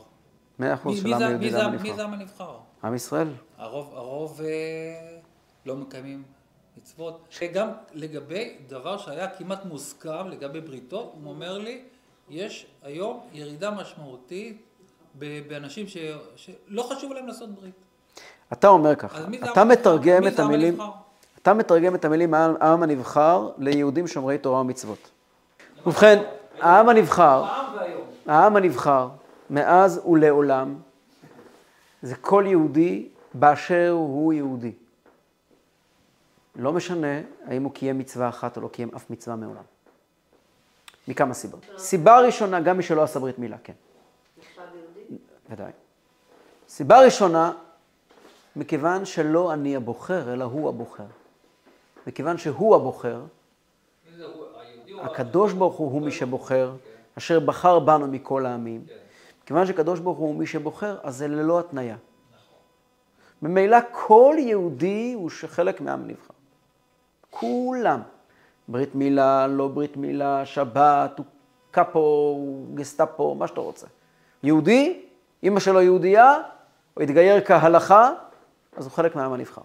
מאה 0.59 0.73
אחוז 0.73 1.01
של 1.01 1.13
העם 1.13 1.21
היהודי 1.21 1.51
זה 1.51 1.61
העם 1.61 1.71
הנבחר. 1.71 1.83
מי 1.83 1.93
זה 1.93 2.01
העם 2.01 2.13
הנבחר? 2.13 2.57
עם 2.83 2.95
ישראל. 2.95 3.27
הרוב, 3.57 3.93
הרוב 3.93 4.41
אה, 4.41 5.17
לא 5.65 5.75
מקיימים 5.75 6.23
מצוות. 6.77 7.25
שגם 7.29 7.69
לגבי 7.93 8.57
דבר 8.67 8.97
שהיה 8.97 9.29
כמעט 9.29 9.65
מוסכם, 9.65 10.27
לגבי 10.27 10.61
בריתות, 10.61 11.11
הוא 11.13 11.29
אומר 11.29 11.57
לי, 11.57 11.83
יש 12.29 12.65
היום 12.83 13.27
ירידה 13.33 13.71
משמעותית 13.71 14.61
באנשים 15.15 15.87
ש, 15.87 15.97
שלא 16.35 16.83
חשוב 16.83 17.13
להם 17.13 17.27
לעשות 17.27 17.49
ברית. 17.49 17.75
אתה 18.53 18.67
אומר 18.67 18.95
ככה, 18.95 19.19
אתה 19.51 19.63
מתרגם 19.63 20.27
את 20.27 20.39
המילים, 20.39 20.77
אתה 21.41 21.53
מתרגם 21.53 21.95
את 21.95 22.05
המילים 22.05 22.33
העם 22.33 22.83
הנבחר 22.83 23.49
ליהודים 23.57 24.07
שומרי 24.07 24.37
תורה 24.37 24.61
ומצוות. 24.61 25.09
ובכן, 25.85 26.23
העם 26.59 26.89
הנבחר, 26.89 27.45
העם 28.25 28.55
הנבחר, 28.55 29.09
מאז 29.49 30.01
ולעולם, 30.05 30.75
זה 32.01 32.15
כל 32.15 32.43
יהודי 32.47 33.07
באשר 33.33 33.89
הוא 33.89 34.33
יהודי. 34.33 34.71
לא 36.55 36.73
משנה 36.73 37.21
האם 37.47 37.63
הוא 37.63 37.71
קיים 37.71 37.99
מצווה 37.99 38.29
אחת 38.29 38.57
או 38.57 38.61
לא 38.61 38.67
קיים 38.67 38.89
אף 38.95 39.09
מצווה 39.09 39.35
מעולם. 39.35 39.63
מכמה 41.07 41.33
סיבות. 41.33 41.65
סיבה 41.77 42.19
ראשונה, 42.19 42.59
גם 42.59 42.77
מי 42.77 42.83
שלא 42.83 43.03
עשה 43.03 43.19
ברית 43.19 43.39
מילה, 43.39 43.57
כן. 43.63 43.73
ודאי. 45.49 45.71
סיבה 46.67 47.01
ראשונה, 47.01 47.51
מכיוון 48.55 49.05
שלא 49.05 49.53
אני 49.53 49.75
הבוחר, 49.75 50.33
אלא 50.33 50.43
הוא 50.43 50.69
הבוחר. 50.69 51.03
מכיוון 52.07 52.37
שהוא 52.37 52.75
הבוחר, 52.75 53.21
הקדוש 55.01 55.53
ברוך 55.53 55.75
הוא 55.75 55.91
הוא 55.91 56.01
מי 56.01 56.11
שבוחר, 56.11 56.73
אשר 57.17 57.39
בחר 57.39 57.79
בנו 57.79 58.07
מכל 58.07 58.45
העמים. 58.45 58.85
כיוון 59.45 59.67
שקדוש 59.67 59.99
ברוך 59.99 60.17
הוא 60.17 60.35
מי 60.35 60.47
שבוחר, 60.47 60.97
אז 61.03 61.17
זה 61.17 61.27
ללא 61.27 61.59
התניה. 61.59 61.95
ממילא 63.41 63.77
כל 63.91 64.35
יהודי 64.39 65.13
הוא 65.15 65.29
חלק 65.47 65.81
מהעם 65.81 66.03
הנבחר. 66.03 66.33
כולם. 67.29 68.01
ברית 68.67 68.95
מילה, 68.95 69.47
לא 69.47 69.67
ברית 69.67 69.97
מילה, 69.97 70.45
שבת, 70.45 71.17
הוא 71.17 71.25
קאפו, 71.71 71.99
הוא 71.99 72.75
גסטאפו, 72.75 73.35
מה 73.35 73.47
שאתה 73.47 73.61
רוצה. 73.61 73.87
יהודי, 74.43 75.01
אמא 75.43 75.59
שלו 75.59 75.81
יהודייה, 75.81 76.37
הוא 76.93 77.03
התגייר 77.03 77.41
כהלכה, 77.45 78.13
אז 78.75 78.85
הוא 78.85 78.91
חלק 78.91 79.15
מהעם 79.15 79.33
הנבחר. 79.33 79.61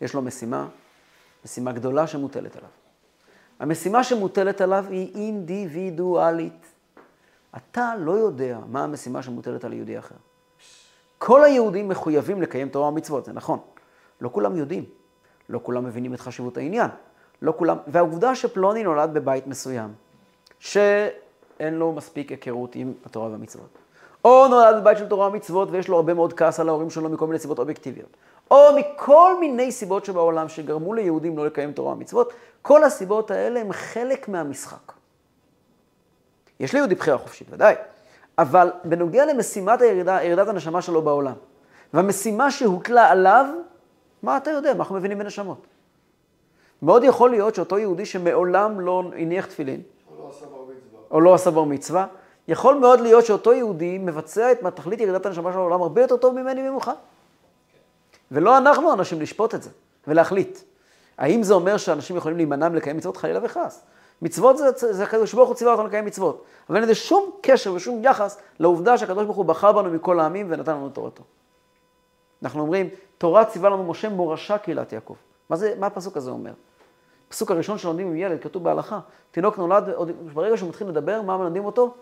יש 0.00 0.14
לו 0.14 0.22
משימה, 0.22 0.68
משימה 1.44 1.72
גדולה 1.72 2.06
שמוטלת 2.06 2.56
עליו. 2.56 2.70
המשימה 3.60 4.04
שמוטלת 4.04 4.60
עליו 4.60 4.84
היא 4.88 5.14
אינדיבידואלית. 5.14 6.66
אתה 7.56 7.92
לא 7.98 8.12
יודע 8.12 8.58
מה 8.66 8.84
המשימה 8.84 9.22
שמוטלת 9.22 9.64
על 9.64 9.72
יהודי 9.72 9.98
אחר. 9.98 10.14
כל 11.18 11.44
היהודים 11.44 11.88
מחויבים 11.88 12.42
לקיים 12.42 12.68
תורה 12.68 12.88
ומצוות, 12.88 13.24
זה 13.24 13.32
נכון. 13.32 13.58
לא 14.20 14.28
כולם 14.32 14.56
יודעים, 14.56 14.84
לא 15.48 15.60
כולם 15.62 15.84
מבינים 15.84 16.14
את 16.14 16.20
חשיבות 16.20 16.56
העניין. 16.56 16.90
לא 17.42 17.54
כולם, 17.56 17.76
והעובדה 17.86 18.34
שפלוני 18.34 18.82
נולד 18.82 19.14
בבית 19.14 19.46
מסוים, 19.46 19.94
שאין 20.58 21.74
לו 21.74 21.92
מספיק 21.92 22.30
היכרות 22.30 22.74
עם 22.74 22.92
התורה 23.04 23.28
והמצוות. 23.28 23.78
או 24.24 24.48
נולד 24.48 24.76
בבית 24.80 24.98
של 24.98 25.08
תורה 25.08 25.28
ומצוות 25.28 25.68
ויש 25.70 25.88
לו 25.88 25.96
הרבה 25.96 26.14
מאוד 26.14 26.32
כעס 26.32 26.60
על 26.60 26.68
ההורים 26.68 26.90
שלו 26.90 27.08
מכל 27.08 27.26
מיני 27.26 27.38
סיבות 27.38 27.58
אובייקטיביות. 27.58 28.16
או 28.50 28.56
מכל 28.76 29.40
מיני 29.40 29.72
סיבות 29.72 30.04
שבעולם 30.04 30.48
שגרמו 30.48 30.94
ליהודים 30.94 31.38
לא 31.38 31.46
לקיים 31.46 31.72
תורה 31.72 31.92
ומצוות, 31.92 32.32
כל 32.62 32.84
הסיבות 32.84 33.30
האלה 33.30 33.60
הם 33.60 33.72
חלק 33.72 34.28
מהמשחק. 34.28 34.92
יש 36.60 36.72
ליהודי 36.72 36.94
בחירה 36.94 37.18
חופשית, 37.18 37.48
ודאי. 37.50 37.74
אבל 38.38 38.70
בנוגע 38.84 39.26
למשימת 39.26 39.80
הירידה, 39.80 40.22
ירידת 40.22 40.48
הנשמה 40.48 40.82
שלו 40.82 41.02
בעולם, 41.02 41.34
והמשימה 41.94 42.50
שהוטלה 42.50 43.08
עליו, 43.10 43.46
מה 44.22 44.36
אתה 44.36 44.50
יודע? 44.50 44.74
מה 44.74 44.78
אנחנו 44.78 44.94
מבינים 44.94 45.18
בנשמות? 45.18 45.66
מאוד 46.82 47.04
יכול 47.04 47.30
להיות 47.30 47.54
שאותו 47.54 47.78
יהודי 47.78 48.06
שמעולם 48.06 48.80
לא 48.80 49.02
הניח 49.16 49.46
תפילין, 49.46 49.82
או 51.10 51.20
לא 51.20 51.34
עשה 51.34 51.50
בר 51.50 51.64
מצווה, 51.64 52.06
יכול 52.50 52.74
מאוד 52.74 53.00
להיות 53.00 53.26
שאותו 53.26 53.52
יהודי 53.52 53.98
מבצע 53.98 54.52
את 54.52 54.58
תכלית 54.74 55.00
ירידת 55.00 55.26
הנשמה 55.26 55.52
של 55.52 55.58
העולם 55.58 55.82
הרבה 55.82 56.00
יותר 56.00 56.16
טוב 56.16 56.40
ממני 56.40 56.70
ממך. 56.70 56.90
ולא 58.30 58.58
אנחנו 58.58 58.92
אנשים 58.92 59.20
לשפוט 59.20 59.54
את 59.54 59.62
זה 59.62 59.70
ולהחליט. 60.06 60.58
האם 61.18 61.42
זה 61.42 61.54
אומר 61.54 61.76
שאנשים 61.76 62.16
יכולים 62.16 62.36
להימנע 62.36 62.68
מלקיים 62.68 62.96
מצוות 62.96 63.16
חלילה 63.16 63.40
וחס? 63.42 63.82
מצוות 64.22 64.58
זה, 64.58 64.92
זה 64.92 65.04
הקדוש 65.04 65.34
ברוך 65.34 65.48
הוא 65.48 65.56
ציווה 65.56 65.72
אותנו 65.72 65.86
לקיים 65.86 66.04
מצוות. 66.04 66.44
אבל 66.68 66.76
אין 66.76 66.84
לזה 66.84 66.94
שום 66.94 67.30
קשר 67.40 67.72
ושום 67.72 68.04
יחס 68.04 68.38
לעובדה 68.60 68.98
שהקדוש 68.98 69.24
ברוך 69.24 69.36
הוא 69.36 69.44
בחר 69.44 69.72
בנו 69.72 69.90
מכל 69.90 70.20
העמים 70.20 70.46
ונתן 70.50 70.72
לנו 70.72 70.88
תורתו. 70.88 71.22
אנחנו 72.42 72.60
אומרים, 72.60 72.88
תורה 73.18 73.44
ציווה 73.44 73.70
לנו 73.70 73.84
משה 73.84 74.08
מורשה 74.08 74.58
קהילת 74.58 74.92
יעקב. 74.92 75.14
מה, 75.50 75.56
זה, 75.56 75.74
מה 75.78 75.86
הפסוק 75.86 76.16
הזה 76.16 76.30
אומר? 76.30 76.52
הפסוק 77.28 77.50
הראשון 77.50 77.78
שלומדים 77.78 78.06
עם 78.06 78.16
ילד, 78.16 78.40
כתוב 78.40 78.64
בהלכה, 78.64 79.00
תינוק 79.30 79.58
נולד, 79.58 79.84
ברגע 80.34 80.56
שהוא 80.56 80.68
מתחיל 80.68 80.88
לדבר, 80.88 81.22
מה 81.22 81.36
מלמדים 81.36 81.64
אותו? 81.64 81.94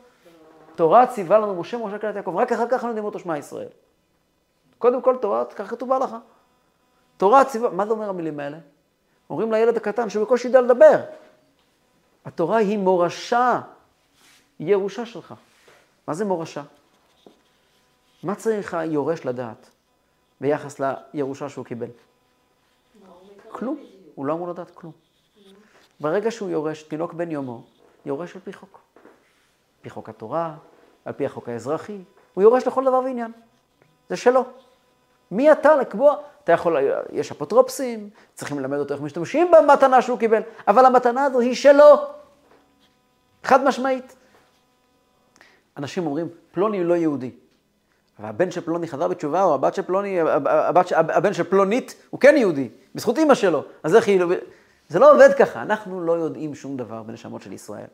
תורה 0.78 1.06
ציווה 1.06 1.38
לנו 1.38 1.60
משה 1.60 1.76
מורשה 1.76 1.98
קהילת 1.98 2.16
יעקב, 2.16 2.36
רק 2.36 2.52
אחר 2.52 2.68
כך 2.70 2.84
מלמדים 2.84 3.04
אותו 3.04 3.18
שמע 3.18 3.38
ישראל. 3.38 3.68
קודם 4.78 5.02
כל 5.02 5.16
תורה, 5.20 5.44
כך 5.44 5.70
כתוב 5.70 5.88
בהלכה. 5.88 6.18
תורה 7.16 7.44
ציווה, 7.44 7.70
מה 7.70 7.86
זה 7.86 7.92
אומר 7.92 8.08
המילים 8.08 8.40
האלה? 8.40 8.58
אומרים 9.30 9.52
לילד 9.52 9.76
הקטן 9.76 10.10
שהוא 10.10 10.24
בקושי 10.24 10.46
יודע 10.46 10.60
לדבר. 10.60 11.00
התורה 12.24 12.56
היא 12.56 12.78
מורשה, 12.78 13.60
היא 14.58 14.68
ירושה 14.68 15.06
שלך. 15.06 15.34
מה 16.06 16.14
זה 16.14 16.24
מורשה? 16.24 16.62
מה 18.22 18.34
צריך 18.34 18.74
היורש 18.74 19.26
לדעת 19.26 19.70
ביחס 20.40 20.80
לירושה 21.14 21.48
שהוא 21.48 21.64
קיבל? 21.64 21.90
כלום, 23.48 23.78
הוא 24.14 24.26
לא 24.26 24.32
אמור 24.32 24.48
לדעת 24.48 24.70
כלום. 24.70 24.92
ברגע 26.00 26.30
שהוא 26.30 26.50
יורש, 26.50 26.82
תינוק 26.82 27.12
בן 27.12 27.30
יומו, 27.30 27.64
יורש 28.06 28.34
על 28.34 28.40
פי 28.44 28.52
חוק. 28.52 28.87
על 29.78 29.82
פי 29.82 29.90
חוק 29.90 30.08
התורה, 30.08 30.54
על 31.04 31.12
פי 31.12 31.26
החוק 31.26 31.48
האזרחי, 31.48 31.98
הוא 32.34 32.42
יורש 32.42 32.66
לכל 32.66 32.84
דבר 32.84 32.98
ועניין. 32.98 33.32
זה 34.08 34.16
שלו. 34.16 34.44
מי 35.30 35.52
אתה 35.52 35.76
לקבוע? 35.76 36.16
אתה 36.44 36.52
יכול, 36.52 36.76
יש 37.12 37.30
אפוטרופסים, 37.30 38.10
צריכים 38.34 38.58
ללמד 38.58 38.78
אותו 38.78 38.94
איך 38.94 39.02
משתמשים 39.02 39.50
במתנה 39.50 40.02
שהוא 40.02 40.18
קיבל, 40.18 40.42
אבל 40.68 40.86
המתנה 40.86 41.24
הזו 41.24 41.40
היא 41.40 41.54
שלו. 41.54 42.06
חד 43.44 43.64
משמעית. 43.64 44.16
אנשים 45.76 46.06
אומרים, 46.06 46.28
פלוני 46.52 46.84
לא 46.84 46.94
יהודי. 46.94 47.30
והבן 48.18 48.50
של 48.50 48.60
פלוני 48.60 48.88
חזר 48.88 49.08
בתשובה, 49.08 49.42
או 49.42 49.54
הבת 49.54 49.74
של 49.74 49.82
פלוני, 49.82 50.20
הבת, 50.20 50.92
הבן 50.92 51.32
של 51.32 51.44
פלונית, 51.44 51.94
הוא 52.10 52.20
כן 52.20 52.36
יהודי, 52.36 52.68
בזכות 52.94 53.18
אימא 53.18 53.34
שלו. 53.34 53.64
אז 53.82 53.96
איך 53.96 54.08
היא... 54.08 54.20
זה 54.88 54.98
לא 54.98 55.12
עובד 55.12 55.28
ככה, 55.38 55.62
אנחנו 55.62 56.00
לא 56.00 56.12
יודעים 56.12 56.54
שום 56.54 56.76
דבר 56.76 57.02
בנשמות 57.02 57.42
של 57.42 57.52
ישראל. 57.52 57.86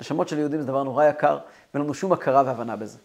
נשמות 0.00 0.28
של 0.28 0.38
יהודים 0.38 0.60
זה 0.60 0.66
דבר 0.66 0.82
נורא 0.82 1.04
יקר, 1.04 1.38
ואין 1.74 1.84
לנו 1.84 1.94
שום 1.94 2.12
הכרה 2.12 2.42
והבנה 2.46 2.76
בזה. 2.76 2.98